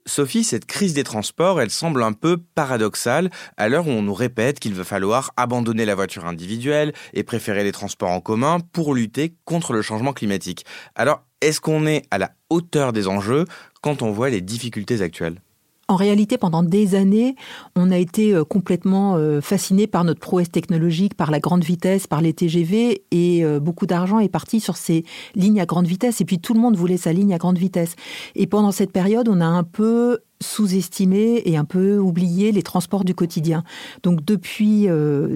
Sophie, 0.08 0.44
cette 0.44 0.66
crise 0.66 0.94
des 0.94 1.04
transports, 1.04 1.60
elle 1.60 1.72
semble 1.72 2.04
un 2.04 2.14
peu 2.14 2.38
paradoxale 2.38 3.32
à 3.58 3.68
l'heure 3.68 3.88
où 3.88 3.92
on 3.92 4.04
nous 4.04 4.14
répète 4.14 4.60
qu'il 4.60 4.76
va 4.76 4.84
falloir 4.84 5.32
abandonner 5.36 5.84
la 5.84 5.96
voiture 5.96 6.26
individuelle 6.26 6.94
et 7.14 7.24
préférer 7.24 7.64
les 7.64 7.72
transports 7.72 8.12
en 8.12 8.22
commun 8.22 8.60
pour 8.72 8.94
lutter 8.94 9.36
contre 9.46 9.74
le 9.74 9.82
changement 9.82 10.14
climatique. 10.14 10.64
Alors, 10.94 11.24
est-ce 11.42 11.60
qu'on 11.60 11.88
est 11.88 12.04
à 12.12 12.20
la 12.20 12.32
hauteur 12.52 12.94
des 12.94 13.08
enjeux 13.08 13.46
quand 13.82 14.04
on 14.04 14.12
voit 14.12 14.30
les 14.30 14.42
difficultés 14.42 15.02
actuelles? 15.02 15.42
En 15.88 15.98
réalité, 15.98 16.39
pendant 16.39 16.63
des 16.63 16.96
années, 16.96 17.36
on 17.75 17.92
a 17.92 17.98
été 17.98 18.34
euh, 18.34 18.44
complètement 18.44 19.18
euh, 19.18 19.39
fasciné 19.39 19.86
par 19.86 20.04
notre 20.04 20.20
prouesse 20.20 20.50
technologique, 20.50 21.13
par 21.13 21.30
la 21.30 21.39
grande 21.39 21.63
vitesse, 21.63 22.08
par 22.08 22.22
les 22.22 22.34
TGV, 22.34 23.04
et 23.12 23.46
euh, 23.46 23.60
beaucoup 23.60 23.86
d'argent 23.86 24.20
est 24.20 24.30
parti 24.30 24.60
sur 24.60 24.77
ces 24.77 25.06
lignes 25.36 25.62
à 25.62 25.68
grande 25.68 25.86
vitesse. 25.86 26.22
Et 26.22 26.25
puis 26.25 26.39
tout 26.39 26.56
le 26.56 26.60
monde 26.60 26.75
voulait 26.75 26.98
sa 26.98 27.13
ligne 27.13 27.36
à 27.36 27.38
grande 27.38 27.60
vitesse. 27.60 27.96
Et 28.34 28.48
pendant 28.48 28.72
cette 28.72 28.92
période, 28.92 29.30
on 29.30 29.42
a 29.42 29.46
un 29.46 29.63
peu 29.63 30.20
sous-estimé 30.42 31.44
et 31.46 31.56
un 31.56 31.65
peu 31.65 31.98
oublié 31.98 32.51
les 32.51 32.63
transports 32.63 33.06
du 33.06 33.15
quotidien. 33.15 33.63
Donc 34.04 34.24
depuis 34.25 34.89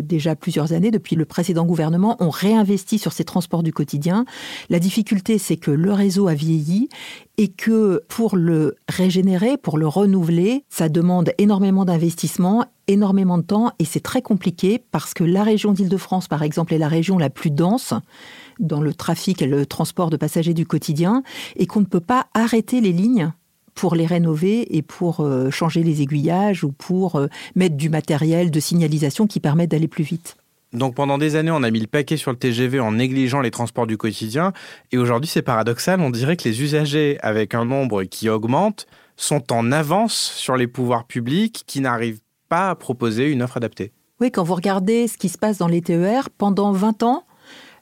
déjà 0.03 0.35
plusieurs 0.35 0.73
années, 0.73 0.91
depuis 0.91 1.15
le 1.15 1.23
précédent 1.23 1.65
gouvernement, 1.65 2.17
on 2.19 2.29
réinvestit 2.29 2.99
sur 2.99 3.13
ces 3.13 3.23
transports 3.23 3.63
du 3.63 3.71
quotidien. 3.71 4.25
La 4.69 4.77
difficulté, 4.77 5.37
c'est 5.37 5.55
que 5.55 5.71
le 5.71 5.93
réseau 5.93 6.27
a 6.27 6.33
vieilli 6.33 6.89
et 7.39 7.47
que 7.47 8.03
pour 8.09 8.35
le 8.35 8.75
régénérer, 8.89 9.55
pour 9.55 9.77
le 9.77 9.87
renouveler, 9.87 10.65
ça 10.67 10.89
demande 10.89 11.31
énormément 11.37 11.85
d'investissement 11.85 12.65
énormément 12.89 13.37
de 13.37 13.43
temps 13.43 13.71
et 13.79 13.85
c'est 13.85 14.01
très 14.01 14.21
compliqué 14.21 14.83
parce 14.91 15.13
que 15.13 15.23
la 15.23 15.43
région 15.43 15.71
d'Île-de-France, 15.71 16.27
par 16.27 16.43
exemple, 16.43 16.73
est 16.73 16.79
la 16.79 16.87
région 16.87 17.17
la 17.17 17.29
plus 17.29 17.51
dense 17.51 17.93
dans 18.59 18.81
le 18.81 18.93
trafic 18.93 19.41
et 19.41 19.47
le 19.47 19.65
transport 19.65 20.09
de 20.09 20.17
passagers 20.17 20.53
du 20.53 20.65
quotidien 20.65 21.23
et 21.55 21.65
qu'on 21.65 21.79
ne 21.79 21.85
peut 21.85 21.99
pas 22.01 22.27
arrêter 22.33 22.81
les 22.81 22.91
lignes 22.91 23.31
pour 23.73 23.95
les 23.95 24.05
rénover 24.05 24.75
et 24.75 24.81
pour 24.81 25.21
euh, 25.21 25.49
changer 25.49 25.83
les 25.83 26.01
aiguillages 26.01 26.65
ou 26.65 26.71
pour 26.73 27.15
euh, 27.15 27.27
mettre 27.55 27.77
du 27.77 27.89
matériel 27.89 28.51
de 28.51 28.59
signalisation 28.59 29.27
qui 29.27 29.39
permet 29.39 29.67
d'aller 29.67 29.87
plus 29.87 30.03
vite. 30.03 30.35
Donc 30.71 30.95
pendant 30.95 31.17
des 31.17 31.35
années, 31.35 31.51
on 31.51 31.63
a 31.63 31.71
mis 31.71 31.79
le 31.79 31.87
paquet 31.87 32.17
sur 32.17 32.31
le 32.31 32.37
TGV 32.37 32.79
en 32.79 32.91
négligeant 32.91 33.41
les 33.41 33.51
transports 33.51 33.87
du 33.87 33.97
quotidien. 33.97 34.53
Et 34.91 34.97
aujourd'hui, 34.97 35.29
c'est 35.29 35.41
paradoxal, 35.41 35.99
on 35.99 36.11
dirait 36.11 36.37
que 36.37 36.47
les 36.47 36.61
usagers, 36.61 37.17
avec 37.21 37.55
un 37.55 37.65
nombre 37.65 38.03
qui 38.03 38.29
augmente, 38.29 38.85
sont 39.15 39.51
en 39.51 39.71
avance 39.71 40.13
sur 40.15 40.55
les 40.55 40.67
pouvoirs 40.67 41.05
publics 41.05 41.63
qui 41.65 41.81
n'arrivent 41.81 42.21
pas 42.49 42.69
à 42.69 42.75
proposer 42.75 43.29
une 43.29 43.41
offre 43.41 43.57
adaptée. 43.57 43.91
Oui, 44.21 44.31
quand 44.31 44.43
vous 44.43 44.55
regardez 44.55 45.07
ce 45.07 45.17
qui 45.17 45.29
se 45.29 45.37
passe 45.37 45.57
dans 45.57 45.67
les 45.67 45.81
TER, 45.81 46.29
pendant 46.29 46.71
20 46.71 47.03
ans, 47.03 47.23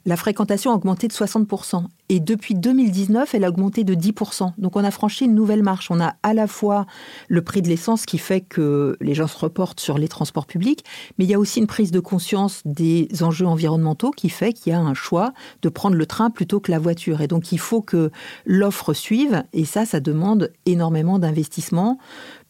la 0.08 0.16
fréquentation 0.16 0.72
a 0.72 0.74
augmenté 0.74 1.06
de 1.06 1.12
60%. 1.12 1.84
Et 2.08 2.18
depuis 2.18 2.54
2019, 2.54 3.34
elle 3.34 3.44
a 3.44 3.50
augmenté 3.50 3.84
de 3.84 3.94
10%. 3.94 4.52
Donc 4.56 4.74
on 4.74 4.82
a 4.82 4.90
franchi 4.90 5.26
une 5.26 5.34
nouvelle 5.34 5.62
marche. 5.62 5.90
On 5.90 6.00
a 6.00 6.14
à 6.22 6.32
la 6.32 6.46
fois 6.46 6.86
le 7.28 7.42
prix 7.42 7.60
de 7.60 7.68
l'essence 7.68 8.06
qui 8.06 8.16
fait 8.16 8.40
que 8.40 8.96
les 9.02 9.12
gens 9.12 9.26
se 9.26 9.36
reportent 9.36 9.80
sur 9.80 9.98
les 9.98 10.08
transports 10.08 10.46
publics, 10.46 10.82
mais 11.18 11.26
il 11.26 11.30
y 11.30 11.34
a 11.34 11.38
aussi 11.38 11.58
une 11.58 11.66
prise 11.66 11.90
de 11.90 12.00
conscience 12.00 12.62
des 12.64 13.08
enjeux 13.20 13.46
environnementaux 13.46 14.10
qui 14.10 14.30
fait 14.30 14.54
qu'il 14.54 14.72
y 14.72 14.74
a 14.74 14.80
un 14.80 14.94
choix 14.94 15.34
de 15.60 15.68
prendre 15.68 15.96
le 15.96 16.06
train 16.06 16.30
plutôt 16.30 16.58
que 16.58 16.70
la 16.70 16.78
voiture. 16.78 17.20
Et 17.20 17.26
donc 17.26 17.52
il 17.52 17.58
faut 17.58 17.82
que 17.82 18.10
l'offre 18.46 18.94
suive, 18.94 19.44
et 19.52 19.66
ça, 19.66 19.84
ça 19.84 20.00
demande 20.00 20.50
énormément 20.64 21.18
d'investissement 21.18 21.98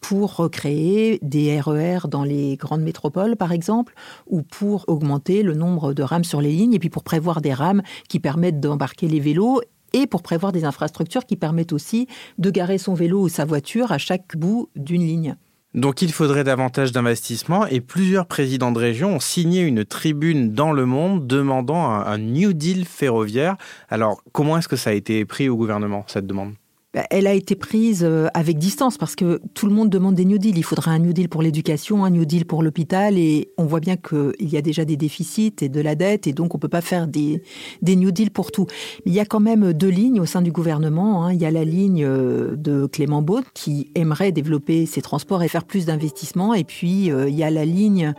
pour 0.00 0.36
recréer 0.36 1.18
des 1.22 1.60
RER 1.60 1.98
e 2.04 2.08
dans 2.08 2.24
les 2.24 2.56
grandes 2.56 2.82
métropoles, 2.82 3.36
par 3.36 3.52
exemple, 3.52 3.94
ou 4.26 4.42
pour 4.42 4.84
augmenter 4.88 5.42
le 5.42 5.54
nombre 5.54 5.94
de 5.94 6.02
rames 6.02 6.24
sur 6.24 6.40
les 6.40 6.52
lignes, 6.52 6.74
et 6.74 6.78
puis 6.78 6.90
pour 6.90 7.04
prévoir 7.04 7.40
des 7.40 7.52
rames 7.52 7.82
qui 8.08 8.20
permettent 8.20 8.60
d'embarquer 8.60 9.08
les 9.08 9.20
vélos 9.20 9.60
et 9.92 10.06
pour 10.06 10.22
prévoir 10.22 10.52
des 10.52 10.64
infrastructures 10.64 11.24
qui 11.24 11.36
permettent 11.36 11.72
aussi 11.72 12.06
de 12.38 12.50
garer 12.50 12.78
son 12.78 12.94
vélo 12.94 13.22
ou 13.22 13.28
sa 13.28 13.44
voiture 13.44 13.92
à 13.92 13.98
chaque 13.98 14.36
bout 14.36 14.68
d'une 14.76 15.02
ligne. 15.02 15.36
Donc 15.74 16.00
il 16.00 16.12
faudrait 16.12 16.44
davantage 16.44 16.92
d'investissements 16.92 17.66
et 17.66 17.80
plusieurs 17.80 18.26
présidents 18.26 18.72
de 18.72 18.78
région 18.78 19.16
ont 19.16 19.20
signé 19.20 19.62
une 19.62 19.84
tribune 19.84 20.52
dans 20.52 20.72
le 20.72 20.86
monde 20.86 21.26
demandant 21.26 21.90
un, 21.90 22.18
New 22.18 22.54
Deal 22.54 22.86
ferroviaire. 22.86 23.56
Alors 23.90 24.22
comment 24.32 24.56
est-ce 24.56 24.68
que 24.68 24.76
ça 24.76 24.90
a 24.90 24.92
été 24.94 25.24
pris 25.26 25.48
au 25.48 25.56
gouvernement, 25.56 26.04
cette 26.06 26.26
demande? 26.26 26.54
Elle 27.10 27.26
a 27.26 27.34
été 27.34 27.54
prise 27.54 28.02
euh, 28.02 28.28
avec 28.32 28.58
distance 28.58 28.96
parce 28.96 29.14
que 29.14 29.40
tout 29.52 29.66
le 29.66 29.72
monde 29.72 29.90
demande 29.90 30.14
des 30.14 30.24
New 30.24 30.38
Deal. 30.38 30.56
Il 30.56 30.62
faudrait 30.62 30.90
un 30.90 30.98
New 30.98 31.12
Deal 31.12 31.28
pour 31.28 31.42
l'éducation, 31.42 32.04
un 32.04 32.10
New 32.10 32.24
Deal 32.24 32.46
pour 32.46 32.62
l'hôpital 32.62 33.18
et 33.18 33.50
on 33.58 33.66
voit 33.66 33.80
bien 33.80 33.96
qu'il 33.96 34.48
y 34.48 34.56
a 34.56 34.62
déjà 34.62 34.86
des 34.86 34.96
déficits 34.96 35.54
et 35.60 35.68
de 35.68 35.80
la 35.82 35.94
dette 35.94 36.26
et 36.26 36.32
donc 36.32 36.54
on 36.54 36.58
peut 36.58 36.68
pas 36.68 36.80
faire 36.80 37.06
des, 37.06 37.42
des 37.82 37.94
New 37.94 38.10
Deal 38.10 38.30
pour 38.30 38.52
tout. 38.52 38.66
il 39.04 39.12
y 39.12 39.20
a 39.20 39.26
quand 39.26 39.40
même 39.40 39.74
deux 39.74 39.88
lignes 39.88 40.20
au 40.20 40.26
sein 40.26 40.40
du 40.40 40.50
gouvernement. 40.50 41.26
Hein. 41.26 41.34
Il 41.34 41.40
y 41.40 41.44
a 41.44 41.50
la 41.50 41.64
ligne 41.64 42.04
euh, 42.04 42.56
de 42.56 42.86
Clément 42.86 43.20
Beaune 43.20 43.44
qui 43.52 43.90
aimerait 43.94 44.32
développer 44.32 44.86
ses 44.86 45.02
transports 45.02 45.42
et 45.42 45.48
faire 45.48 45.64
plus 45.64 45.84
d'investissements 45.84 46.54
et 46.54 46.64
puis 46.64 47.10
euh, 47.10 47.28
il 47.28 47.34
y 47.34 47.42
a 47.42 47.50
la 47.50 47.66
ligne 47.66 48.14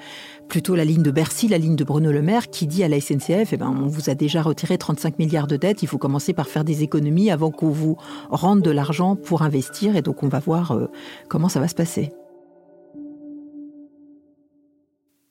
plutôt 0.50 0.76
la 0.76 0.84
ligne 0.84 1.04
de 1.04 1.12
Bercy, 1.12 1.48
la 1.48 1.58
ligne 1.58 1.76
de 1.76 1.84
Bruno 1.84 2.12
Le 2.12 2.22
Maire, 2.22 2.50
qui 2.50 2.68
dit 2.68 2.84
à 2.84 2.90
la 2.90 3.00
SNCF, 3.00 3.54
eh 3.54 3.58
ben, 3.58 3.70
on 3.70 3.88
vous 3.88 4.10
a 4.10 4.16
déjà 4.16 4.42
retiré 4.42 4.78
35 4.78 5.20
milliards 5.20 5.48
de 5.48 5.56
dettes, 5.56 5.84
il 5.84 5.88
faut 5.88 6.00
commencer 6.00 6.34
par 6.34 6.48
faire 6.48 6.66
des 6.66 6.84
économies 6.84 7.32
avant 7.32 7.52
qu'on 7.52 7.70
vous 7.70 7.96
rende 8.30 8.62
de 8.62 8.72
l'argent 8.72 9.16
pour 9.16 9.44
investir, 9.44 9.96
et 9.96 10.02
donc 10.02 10.24
on 10.24 10.28
va 10.28 10.40
voir 10.40 10.72
euh, 10.72 10.88
comment 11.30 11.48
ça 11.48 11.60
va 11.60 11.68
se 11.68 11.76
passer. 11.76 12.12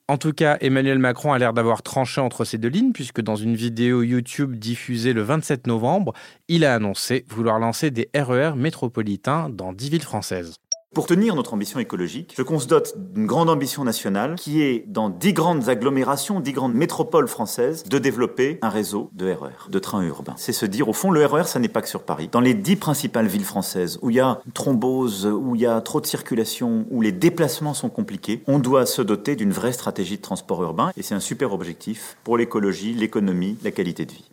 En 0.07 0.17
tout 0.17 0.33
cas, 0.33 0.57
Emmanuel 0.61 0.97
Macron 0.97 1.33
a 1.33 1.37
l'air 1.37 1.53
d'avoir 1.53 1.83
tranché 1.83 2.19
entre 2.19 2.43
ces 2.43 2.57
deux 2.57 2.69
lignes, 2.69 2.93
puisque 2.93 3.21
dans 3.21 3.35
une 3.35 3.55
vidéo 3.55 4.01
YouTube 4.01 4.55
diffusée 4.55 5.13
le 5.13 5.21
27 5.21 5.67
novembre, 5.67 6.13
il 6.47 6.65
a 6.65 6.73
annoncé 6.73 7.25
vouloir 7.29 7.59
lancer 7.59 7.91
des 7.91 8.09
RER 8.15 8.53
e 8.53 8.55
métropolitains 8.55 9.49
dans 9.49 9.71
10 9.71 9.89
villes 9.91 10.01
françaises. 10.01 10.55
Pour 10.95 11.05
tenir 11.05 11.35
notre 11.35 11.53
ambition 11.53 11.79
écologique, 11.79 12.33
je 12.35 12.41
qu'on 12.41 12.57
se 12.57 12.65
dote 12.65 12.95
d'une 13.13 13.27
grande 13.27 13.47
ambition 13.47 13.83
nationale 13.83 14.33
qui 14.33 14.63
est, 14.63 14.85
dans 14.87 15.11
dix 15.11 15.33
grandes 15.33 15.69
agglomérations, 15.69 16.39
dix 16.39 16.51
grandes 16.51 16.73
métropoles 16.73 17.27
françaises, 17.27 17.83
de 17.83 17.99
développer 17.99 18.57
un 18.63 18.69
réseau 18.69 19.11
de 19.13 19.31
RER, 19.31 19.67
e 19.67 19.69
de 19.69 19.77
trains 19.77 20.01
urbains. 20.01 20.33
C'est 20.35 20.51
se 20.51 20.65
dire, 20.65 20.89
au 20.89 20.93
fond, 20.93 21.11
le 21.11 21.23
RER, 21.23 21.41
e 21.41 21.43
ça 21.43 21.59
n'est 21.59 21.67
pas 21.67 21.83
que 21.83 21.89
sur 21.89 22.01
Paris. 22.01 22.27
Dans 22.31 22.41
les 22.41 22.55
dix 22.55 22.75
principales 22.75 23.27
villes 23.27 23.45
françaises 23.45 23.99
où 24.01 24.09
il 24.09 24.15
y 24.15 24.19
a 24.19 24.41
thrombose, 24.55 25.27
où 25.27 25.53
il 25.53 25.61
y 25.61 25.67
a 25.67 25.79
trop 25.81 26.01
de 26.01 26.07
circulation, 26.07 26.87
où 26.89 27.01
les 27.01 27.11
déplacements 27.11 27.75
sont 27.75 27.89
compliqués, 27.89 28.41
on 28.47 28.57
doit 28.57 28.87
se 28.87 29.03
doter 29.03 29.35
d'une 29.35 29.51
vraie 29.51 29.73
stratégie 29.73 30.17
de 30.17 30.23
transport 30.23 30.63
urbain 30.63 30.91
et 30.97 31.03
c'est 31.03 31.13
un 31.13 31.19
super 31.19 31.53
objectif 31.53 32.17
pour 32.23 32.35
l'écologie, 32.35 32.95
l'économie, 32.95 33.59
la 33.63 33.69
qualité 33.69 34.07
de 34.07 34.11
vie. 34.11 34.28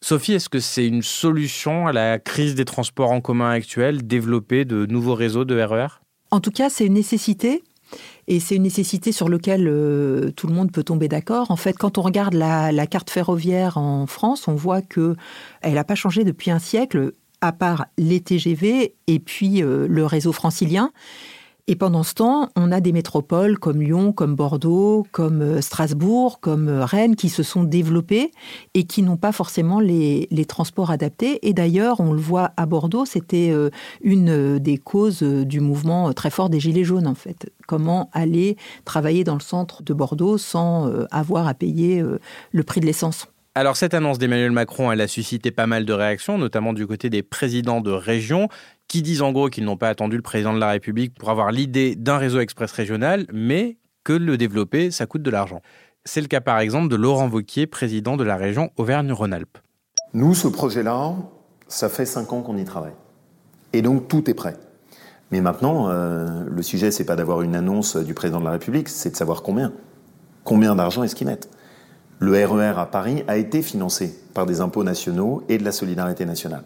Sophie, 0.00 0.34
est-ce 0.34 0.48
que 0.48 0.60
c'est 0.60 0.86
une 0.86 1.02
solution 1.02 1.86
à 1.88 1.92
la 1.92 2.18
crise 2.18 2.54
des 2.54 2.64
transports 2.64 3.10
en 3.10 3.20
commun 3.20 3.50
actuelle, 3.50 4.06
développer 4.06 4.64
de 4.64 4.86
nouveaux 4.86 5.14
réseaux 5.14 5.44
de 5.44 5.60
RER 5.60 5.86
e 5.86 5.88
En 6.30 6.40
tout 6.40 6.52
cas, 6.52 6.70
c'est 6.70 6.86
une 6.86 6.94
nécessité. 6.94 7.64
Et 8.26 8.38
c'est 8.38 8.56
une 8.56 8.62
nécessité 8.62 9.12
sur 9.12 9.28
laquelle 9.28 9.66
euh, 9.66 10.30
tout 10.32 10.46
le 10.46 10.54
monde 10.54 10.70
peut 10.70 10.84
tomber 10.84 11.08
d'accord. 11.08 11.50
En 11.50 11.56
fait, 11.56 11.72
quand 11.72 11.96
on 11.96 12.02
regarde 12.02 12.34
la, 12.34 12.86
carte 12.86 13.10
ferroviaire 13.10 13.78
en 13.78 14.06
France, 14.06 14.46
on 14.46 14.54
voit 14.54 14.82
que 14.82 15.16
elle 15.62 15.74
n'a 15.74 15.84
pas 15.84 15.94
changé 15.94 16.24
depuis 16.24 16.50
un 16.50 16.58
siècle, 16.58 17.12
à 17.40 17.52
part 17.52 17.86
les 17.96 18.20
TGV 18.20 18.94
et 19.06 19.18
puis 19.18 19.62
euh, 19.62 19.86
le 19.88 20.04
réseau 20.04 20.32
francilien. 20.32 20.92
Et 21.70 21.76
pendant 21.76 22.02
ce 22.02 22.14
temps, 22.14 22.48
on 22.56 22.72
a 22.72 22.80
des 22.80 22.92
métropoles 22.92 23.58
comme 23.58 23.82
Lyon, 23.82 24.14
comme 24.14 24.34
Bordeaux, 24.34 25.06
comme 25.12 25.42
euh, 25.42 25.60
Strasbourg, 25.60 26.40
comme 26.40 26.68
euh, 26.68 26.82
Rennes 26.86 27.14
qui 27.14 27.28
se 27.28 27.42
sont 27.42 27.62
développées 27.62 28.30
et 28.72 28.84
qui 28.84 29.02
n'ont 29.02 29.18
pas 29.18 29.32
forcément 29.32 29.78
les, 29.78 30.26
transports 30.48 30.90
adaptés. 30.90 31.46
Et 31.46 31.52
d'ailleurs, 31.52 32.00
on 32.00 32.14
le 32.14 32.20
voit 32.20 32.52
à 32.56 32.64
Bordeaux, 32.64 33.04
c'était 33.04 33.50
euh, 33.50 33.68
une 34.00 34.58
des 34.58 34.78
causes 34.78 35.22
du 35.22 35.60
mouvement 35.60 36.14
très 36.14 36.30
fort 36.30 36.48
des 36.48 36.58
Gilets 36.58 36.84
jaunes, 36.84 37.06
en 37.06 37.14
fait. 37.14 37.52
Comment 37.66 38.08
aller 38.14 38.56
travailler 38.86 39.22
dans 39.22 39.34
le 39.34 39.40
centre 39.40 39.82
de 39.82 39.92
Bordeaux 39.92 40.38
sans 40.38 40.90
avoir 41.10 41.46
à 41.46 41.52
payer 41.52 42.02
le 42.52 42.62
prix 42.62 42.80
de 42.80 42.86
l'essence? 42.86 43.26
Alors 43.54 43.76
cette 43.76 43.92
annonce 43.92 44.18
d'Emmanuel 44.18 44.52
Macron, 44.52 44.92
elle 44.92 45.00
a 45.00 45.08
suscité 45.08 45.50
pas 45.50 45.66
mal 45.66 45.84
de 45.84 45.92
réactions, 45.92 46.38
notamment 46.38 46.72
du 46.72 46.86
côté 46.86 47.10
des 47.10 47.24
présidents 47.24 47.80
de 47.80 47.90
région 47.90 48.48
qui 48.88 49.02
disent 49.02 49.22
en 49.22 49.32
gros 49.32 49.48
qu'ils 49.48 49.64
n'ont 49.64 49.76
pas 49.76 49.90
attendu 49.90 50.16
le 50.16 50.22
président 50.22 50.54
de 50.54 50.58
la 50.58 50.70
République 50.70 51.14
pour 51.14 51.30
avoir 51.30 51.52
l'idée 51.52 51.94
d'un 51.94 52.16
réseau 52.16 52.40
express 52.40 52.72
régional, 52.72 53.26
mais 53.32 53.76
que 54.02 54.14
le 54.14 54.38
développer, 54.38 54.90
ça 54.90 55.06
coûte 55.06 55.22
de 55.22 55.30
l'argent. 55.30 55.60
C'est 56.04 56.22
le 56.22 56.26
cas 56.26 56.40
par 56.40 56.58
exemple 56.58 56.88
de 56.88 56.96
Laurent 56.96 57.28
Vauquier, 57.28 57.66
président 57.66 58.16
de 58.16 58.24
la 58.24 58.36
région 58.36 58.70
Auvergne-Rhône-Alpes. 58.78 59.58
Nous, 60.14 60.34
ce 60.34 60.48
projet-là, 60.48 61.14
ça 61.68 61.90
fait 61.90 62.06
cinq 62.06 62.32
ans 62.32 62.40
qu'on 62.40 62.56
y 62.56 62.64
travaille. 62.64 62.94
Et 63.74 63.82
donc 63.82 64.08
tout 64.08 64.30
est 64.30 64.34
prêt. 64.34 64.56
Mais 65.30 65.42
maintenant, 65.42 65.90
euh, 65.90 66.44
le 66.48 66.62
sujet, 66.62 66.90
c'est 66.90 67.04
pas 67.04 67.16
d'avoir 67.16 67.42
une 67.42 67.54
annonce 67.54 67.96
du 67.96 68.14
président 68.14 68.40
de 68.40 68.46
la 68.46 68.52
République, 68.52 68.88
c'est 68.88 69.10
de 69.10 69.16
savoir 69.16 69.42
combien. 69.42 69.74
Combien 70.44 70.74
d'argent 70.74 71.02
est-ce 71.02 71.14
qu'ils 71.14 71.26
mettent 71.26 71.50
Le 72.18 72.32
RER 72.32 72.72
e 72.72 72.78
à 72.78 72.86
Paris 72.86 73.24
a 73.28 73.36
été 73.36 73.60
financé 73.60 74.18
par 74.32 74.46
des 74.46 74.62
impôts 74.62 74.84
nationaux 74.84 75.42
et 75.50 75.58
de 75.58 75.64
la 75.64 75.72
solidarité 75.72 76.24
nationale. 76.24 76.64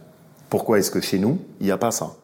Pourquoi 0.53 0.79
est-ce 0.79 0.91
que 0.91 1.01
chez 1.01 1.19
nous, 1.19 1.39
il 1.61 1.65
n'y 1.65 1.73
a 1.73 1.79
pas 1.79 1.91
ça? 1.91 2.15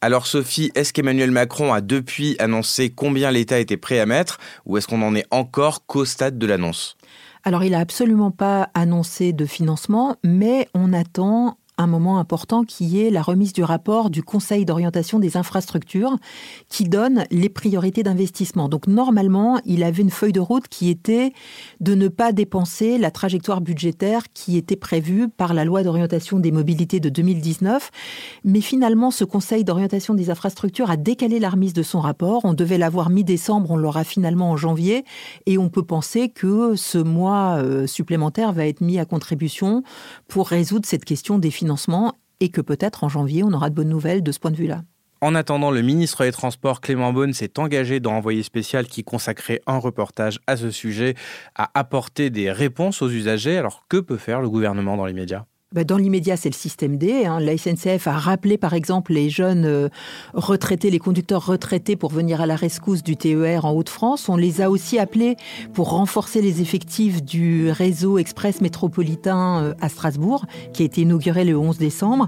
Alors 0.00 0.26
Sophie, 0.26 0.72
est-ce 0.74 0.92
qu'Emmanuel 0.92 1.30
Macron 1.30 1.72
a 1.72 1.80
depuis 1.80 2.34
annoncé 2.40 2.90
combien 2.90 3.30
l'État 3.30 3.60
était 3.60 3.76
prêt 3.76 4.00
à 4.00 4.04
mettre 4.04 4.38
ou 4.66 4.78
est-ce 4.78 4.88
qu'on 4.88 5.00
en 5.00 5.14
est 5.14 5.26
encore 5.30 5.86
qu'au 5.86 6.04
stade 6.04 6.38
de 6.38 6.46
l'annonce? 6.48 6.96
Alors, 7.44 7.62
il 7.62 7.70
n'a 7.70 7.78
absolument 7.78 8.32
pas 8.32 8.68
annoncé 8.74 9.32
de 9.32 9.46
financement, 9.46 10.16
mais 10.24 10.68
on 10.74 10.92
attend 10.92 11.56
un 11.82 11.86
moment 11.86 12.18
important 12.18 12.64
qui 12.64 13.00
est 13.00 13.10
la 13.10 13.22
remise 13.22 13.52
du 13.52 13.64
rapport 13.64 14.10
du 14.10 14.22
Conseil 14.22 14.64
d'orientation 14.64 15.18
des 15.18 15.36
infrastructures 15.36 16.16
qui 16.68 16.84
donne 16.84 17.24
les 17.30 17.48
priorités 17.48 18.02
d'investissement. 18.02 18.68
Donc 18.68 18.86
normalement, 18.86 19.60
il 19.64 19.82
avait 19.82 20.02
une 20.02 20.10
feuille 20.10 20.32
de 20.32 20.40
route 20.40 20.68
qui 20.68 20.88
était 20.88 21.32
de 21.80 21.94
ne 21.94 22.08
pas 22.08 22.32
dépenser 22.32 22.98
la 22.98 23.10
trajectoire 23.10 23.60
budgétaire 23.60 24.24
qui 24.32 24.56
était 24.56 24.76
prévue 24.76 25.28
par 25.28 25.54
la 25.54 25.64
loi 25.64 25.82
d'orientation 25.82 26.38
des 26.38 26.52
mobilités 26.52 27.00
de 27.00 27.08
2019. 27.08 27.90
Mais 28.44 28.60
finalement, 28.60 29.10
ce 29.10 29.24
Conseil 29.24 29.64
d'orientation 29.64 30.14
des 30.14 30.30
infrastructures 30.30 30.90
a 30.90 30.96
décalé 30.96 31.40
la 31.40 31.50
remise 31.50 31.72
de 31.72 31.82
son 31.82 32.00
rapport. 32.00 32.44
On 32.44 32.54
devait 32.54 32.78
l'avoir 32.78 33.10
mi-décembre, 33.10 33.70
on 33.70 33.76
l'aura 33.76 34.04
finalement 34.04 34.50
en 34.50 34.56
janvier. 34.56 35.04
Et 35.46 35.58
on 35.58 35.68
peut 35.68 35.82
penser 35.82 36.28
que 36.28 36.76
ce 36.76 36.98
mois 36.98 37.56
euh, 37.56 37.86
supplémentaire 37.86 38.52
va 38.52 38.66
être 38.66 38.80
mis 38.80 38.98
à 38.98 39.04
contribution 39.04 39.82
pour 40.28 40.48
résoudre 40.48 40.86
cette 40.86 41.04
question 41.04 41.38
des 41.38 41.50
financements 41.50 41.71
et 42.40 42.48
que 42.48 42.60
peut-être 42.60 43.04
en 43.04 43.08
janvier, 43.08 43.42
on 43.44 43.52
aura 43.52 43.70
de 43.70 43.74
bonnes 43.74 43.88
nouvelles 43.88 44.22
de 44.22 44.32
ce 44.32 44.38
point 44.38 44.50
de 44.50 44.56
vue-là. 44.56 44.82
En 45.20 45.36
attendant, 45.36 45.70
le 45.70 45.82
ministre 45.82 46.24
des 46.24 46.32
Transports, 46.32 46.80
Clément 46.80 47.12
Beaune, 47.12 47.32
s'est 47.32 47.60
engagé 47.60 48.00
dans 48.00 48.14
Envoyé 48.14 48.42
spécial 48.42 48.86
qui 48.88 49.04
consacrait 49.04 49.60
un 49.68 49.78
reportage 49.78 50.40
à 50.48 50.56
ce 50.56 50.72
sujet, 50.72 51.14
à 51.54 51.70
apporter 51.78 52.28
des 52.28 52.50
réponses 52.50 53.02
aux 53.02 53.08
usagers. 53.08 53.56
Alors 53.56 53.84
que 53.88 53.98
peut 53.98 54.16
faire 54.16 54.40
le 54.40 54.50
gouvernement 54.50 54.96
dans 54.96 55.06
les 55.06 55.12
médias? 55.12 55.44
Dans 55.74 55.96
l'immédiat, 55.96 56.36
c'est 56.36 56.50
le 56.50 56.54
système 56.54 56.98
D. 56.98 57.24
Hein. 57.24 57.40
La 57.40 57.56
SNCF 57.56 58.06
a 58.06 58.12
rappelé, 58.12 58.58
par 58.58 58.74
exemple, 58.74 59.12
les 59.12 59.30
jeunes 59.30 59.64
euh, 59.64 59.88
retraités, 60.34 60.90
les 60.90 60.98
conducteurs 60.98 61.46
retraités 61.46 61.96
pour 61.96 62.10
venir 62.10 62.40
à 62.40 62.46
la 62.46 62.56
rescousse 62.56 63.02
du 63.02 63.16
TER 63.16 63.64
en 63.64 63.72
Haute-France. 63.72 64.28
On 64.28 64.36
les 64.36 64.60
a 64.60 64.70
aussi 64.70 64.98
appelés 64.98 65.36
pour 65.72 65.90
renforcer 65.90 66.42
les 66.42 66.60
effectifs 66.60 67.22
du 67.22 67.70
réseau 67.70 68.18
express 68.18 68.60
métropolitain 68.60 69.62
euh, 69.62 69.74
à 69.80 69.88
Strasbourg, 69.88 70.44
qui 70.74 70.82
a 70.82 70.84
été 70.84 71.02
inauguré 71.02 71.44
le 71.44 71.56
11 71.56 71.78
décembre. 71.78 72.26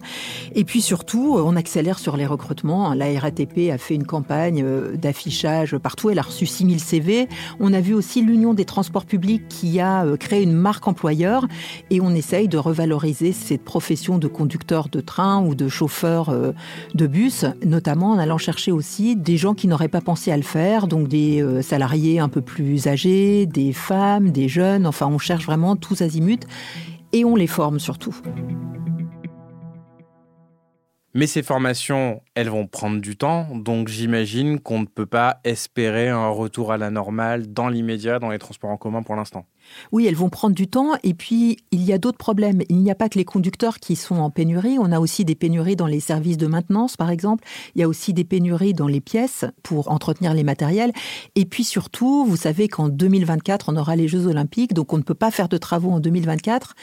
Et 0.55 0.65
puis 0.65 0.81
surtout, 0.81 1.37
euh, 1.37 1.43
on 1.45 1.55
accélère 1.55 1.99
sur 1.99 2.17
les 2.17 2.27
recrutements. 2.27 2.95
La 2.95 3.07
RATP 3.19 3.71
a 3.71 3.79
fait 3.79 3.95
une 3.95 4.07
campagne 4.07 4.65
d'affichage 4.95 5.77
partout. 5.77 6.09
Elle 6.09 6.19
a 6.19 6.23
reçu 6.23 6.47
6000 6.47 6.81
CV. 6.81 7.29
On 7.61 7.75
a 7.75 7.81
vu 7.83 7.93
aussi 7.93 8.23
l'Union 8.23 8.55
des 8.55 8.65
transports 8.65 9.05
publics 9.05 9.47
qui 9.49 9.81
a 9.81 10.05
créé 10.19 10.43
une 10.43 10.53
marque 10.55 10.89
employeur 10.89 11.47
et 11.91 12.01
on 12.01 12.15
essaye 12.15 12.49
de 12.49 12.57
revaloriser 12.57 13.34
cette 13.35 13.65
profession 13.65 14.19
de 14.19 14.29
conducteur 14.29 14.89
de 14.89 15.01
train 15.01 15.45
ou 15.45 15.55
de 15.55 15.69
chauffeur 15.69 16.29
euh, 16.31 16.53
de 16.95 17.07
bus, 17.07 17.45
notamment 17.65 18.13
en 18.13 18.19
allant 18.19 18.39
chercher 18.39 18.73
aussi 18.73 19.17
des 19.17 19.37
gens 19.37 19.55
qui 19.55 19.69
n'auraient 19.69 19.89
pas 19.89 20.01
pensé 20.01 20.33
à 20.33 20.37
le 20.37 20.43
faire, 20.43 20.87
donc 20.87 21.09
des 21.09 21.43
euh, 21.43 21.61
salariés 21.61 22.21
un 22.21 22.29
peu 22.29 22.41
plus 22.41 22.87
âgés, 22.87 23.47
des 23.47 23.73
femmes, 23.73 24.31
des 24.31 24.49
jeunes, 24.49 24.87
enfin 24.87 25.07
on 25.07 25.19
cherche 25.19 25.47
vraiment 25.47 25.77
tous 25.77 26.01
azimuts 26.01 26.47
et 27.13 27.25
on 27.25 27.37
les 27.37 27.47
forme 27.47 27.79
surtout. 27.79 28.15
Mais 31.17 31.29
ces 31.29 31.45
formations, 31.45 32.23
elles 32.35 32.49
vont 32.49 32.67
prendre 32.67 33.01
du 33.01 33.17
temps, 33.17 33.47
donc 33.55 33.87
j'imagine 33.87 34.59
qu'on 34.59 34.81
ne 34.81 34.87
peut 34.87 35.07
pas 35.07 35.39
espérer 35.45 36.09
un 36.09 36.29
retour 36.29 36.73
à 36.73 36.77
la 36.77 36.91
normale 36.91 37.53
dans 37.53 37.69
l'immédiat 37.69 38.19
dans 38.19 38.31
les 38.31 38.39
transports 38.41 38.71
en 38.71 38.77
commun 38.77 39.05
pour 39.05 39.15
l'instant. 39.15 39.47
Oui, 39.93 40.07
elles 40.07 40.15
vont 40.15 40.29
prendre 40.29 40.55
du 40.55 40.69
temps. 40.69 40.93
Et 41.03 41.15
puis, 41.15 41.59
il 41.71 41.83
y 41.83 41.93
a 41.93 41.99
d'autres 41.99 42.19
problèmes. 42.19 42.63
Il 42.69 42.79
n'y 42.79 42.91
a 42.91 42.95
pas 42.95 43.09
que 43.09 43.19
les 43.19 43.25
conducteurs 43.25 43.79
qui 43.79 43.97
sont 43.97 44.17
en 44.17 44.31
pénurie. 44.31 44.77
On 44.79 44.93
a 44.93 45.01
aussi 45.01 45.25
des 45.25 45.35
pénuries 45.35 45.77
dans 45.77 45.87
les 45.87 46.01
services 46.01 46.37
de 46.37 46.47
maintenance, 46.47 46.97
par 46.97 47.11
exemple. 47.11 47.45
Il 47.75 47.81
y 47.81 47.85
a 47.85 47.89
aussi 47.89 48.13
des 48.13 48.25
pénuries 48.25 48.75
dans 48.75 48.87
les 48.87 49.01
pièces 49.01 49.45
pour 49.63 49.91
entretenir 49.91 50.35
les 50.35 50.45
matériels. 50.45 50.93
Et 51.35 51.45
puis 51.45 51.65
surtout, 51.65 52.25
vous 52.25 52.37
savez 52.37 52.69
qu'en 52.69 52.89
2024, 52.89 53.71
on 53.73 53.77
aura 53.77 53.97
les 53.97 54.09
Jeux 54.09 54.27
Olympiques. 54.27 54.75
Donc, 54.75 54.93
on 54.93 54.99
ne 54.99 55.03
peut 55.03 55.15
pas 55.15 55.31
faire 55.31 55.49
de 55.49 55.57
travaux 55.57 55.91
en 55.91 56.01
2024. 56.01 56.75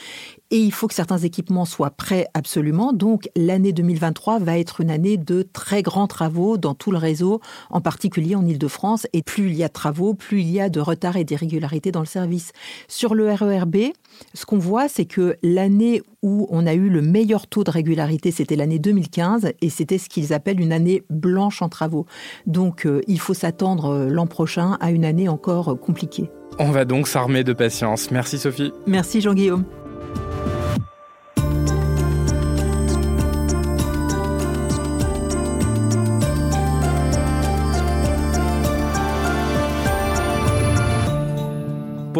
Et 0.51 0.57
il 0.57 0.73
faut 0.73 0.87
que 0.87 0.93
certains 0.93 1.17
équipements 1.17 1.63
soient 1.63 1.91
prêts 1.91 2.27
absolument. 2.33 2.91
Donc, 2.91 3.29
l'année 3.37 3.71
2023 3.71 4.39
va 4.39 4.59
être 4.59 4.81
une 4.81 4.91
année 4.91 5.15
de 5.15 5.47
très 5.53 5.81
grands 5.81 6.07
travaux 6.07 6.57
dans 6.57 6.75
tout 6.75 6.91
le 6.91 6.97
réseau, 6.97 7.39
en 7.69 7.79
particulier 7.79 8.35
en 8.35 8.45
Ile-de-France. 8.45 9.07
Et 9.13 9.21
plus 9.21 9.47
il 9.47 9.55
y 9.55 9.63
a 9.63 9.69
de 9.69 9.73
travaux, 9.73 10.13
plus 10.13 10.41
il 10.41 10.51
y 10.51 10.59
a 10.59 10.69
de 10.69 10.81
retard 10.81 11.15
et 11.15 11.23
d'irrégularités 11.23 11.93
dans 11.93 12.01
le 12.01 12.05
service. 12.05 12.51
Sur 12.89 13.15
le 13.15 13.31
RERB, 13.31 13.77
ce 14.33 14.45
qu'on 14.45 14.57
voit, 14.57 14.89
c'est 14.89 15.05
que 15.05 15.37
l'année 15.41 16.03
où 16.21 16.47
on 16.51 16.67
a 16.67 16.73
eu 16.73 16.89
le 16.89 17.01
meilleur 17.01 17.47
taux 17.47 17.63
de 17.63 17.71
régularité, 17.71 18.31
c'était 18.31 18.55
l'année 18.55 18.79
2015, 18.79 19.53
et 19.61 19.69
c'était 19.69 19.97
ce 19.97 20.09
qu'ils 20.09 20.33
appellent 20.33 20.59
une 20.59 20.73
année 20.73 21.03
blanche 21.09 21.61
en 21.61 21.69
travaux. 21.69 22.05
Donc 22.45 22.85
euh, 22.85 23.01
il 23.07 23.19
faut 23.19 23.33
s'attendre 23.33 23.85
euh, 23.85 24.09
l'an 24.09 24.27
prochain 24.27 24.77
à 24.81 24.91
une 24.91 25.05
année 25.05 25.29
encore 25.29 25.69
euh, 25.69 25.75
compliquée. 25.75 26.29
On 26.59 26.71
va 26.71 26.85
donc 26.85 27.07
s'armer 27.07 27.43
de 27.43 27.53
patience. 27.53 28.11
Merci 28.11 28.37
Sophie. 28.37 28.71
Merci 28.85 29.21
Jean-Guillaume. 29.21 29.65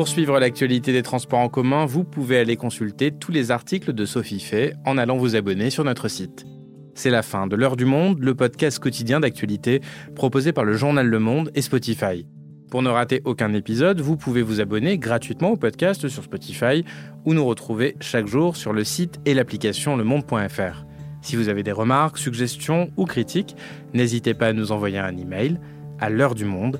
Pour 0.02 0.08
suivre 0.08 0.40
l'actualité 0.40 0.94
des 0.94 1.04
transports 1.04 1.42
en 1.42 1.48
commun, 1.48 1.86
vous 1.86 2.04
pouvez 2.04 2.40
aller 2.40 2.56
consulter 2.56 3.12
tous 3.12 3.32
les 3.32 3.52
articles 3.52 3.94
de 3.94 4.06
Sophie 4.06 4.40
Fay 4.40 4.74
en 4.84 4.98
allant 4.98 5.16
vous 5.16 5.36
abonner 5.36 5.70
sur 5.70 5.84
notre 5.84 6.08
site. 6.08 6.44
C'est 6.96 7.12
la 7.12 7.22
fin 7.22 7.46
de 7.46 7.56
L'heure 7.56 7.76
du 7.76 7.86
monde, 7.86 8.18
le 8.20 8.34
podcast 8.34 8.80
quotidien 8.80 9.20
d'actualité 9.20 9.80
proposé 10.16 10.54
par 10.54 10.66
le 10.66 10.74
journal 10.74 11.06
Le 11.06 11.20
Monde 11.20 11.52
et 11.54 11.62
Spotify. 11.62 12.26
Pour 12.72 12.82
ne 12.82 12.90
rater 12.90 13.22
aucun 13.26 13.54
épisode, 13.54 14.02
vous 14.02 14.18
pouvez 14.18 14.42
vous 14.42 14.60
abonner 14.60 14.98
gratuitement 14.98 15.52
au 15.52 15.56
podcast 15.56 16.08
sur 16.08 16.24
Spotify 16.24 16.84
ou 17.26 17.36
nous 17.36 17.46
retrouver 17.46 17.96
chaque 18.00 18.26
jour 18.26 18.56
sur 18.56 18.74
le 18.74 18.84
site 18.84 19.20
et 19.28 19.36
l'application 19.36 19.98
lemonde.fr. 19.98 20.84
Si 21.22 21.36
vous 21.36 21.48
avez 21.48 21.62
des 21.62 21.72
remarques, 21.72 22.18
suggestions 22.18 22.90
ou 22.98 23.06
critiques, 23.06 23.56
n'hésitez 23.94 24.34
pas 24.34 24.48
à 24.48 24.54
nous 24.54 24.72
envoyer 24.72 24.98
un 24.98 25.16
email 25.16 25.60
à 26.00 26.10
l'heure 26.10 26.34
du 26.34 26.46
monde 26.46 26.80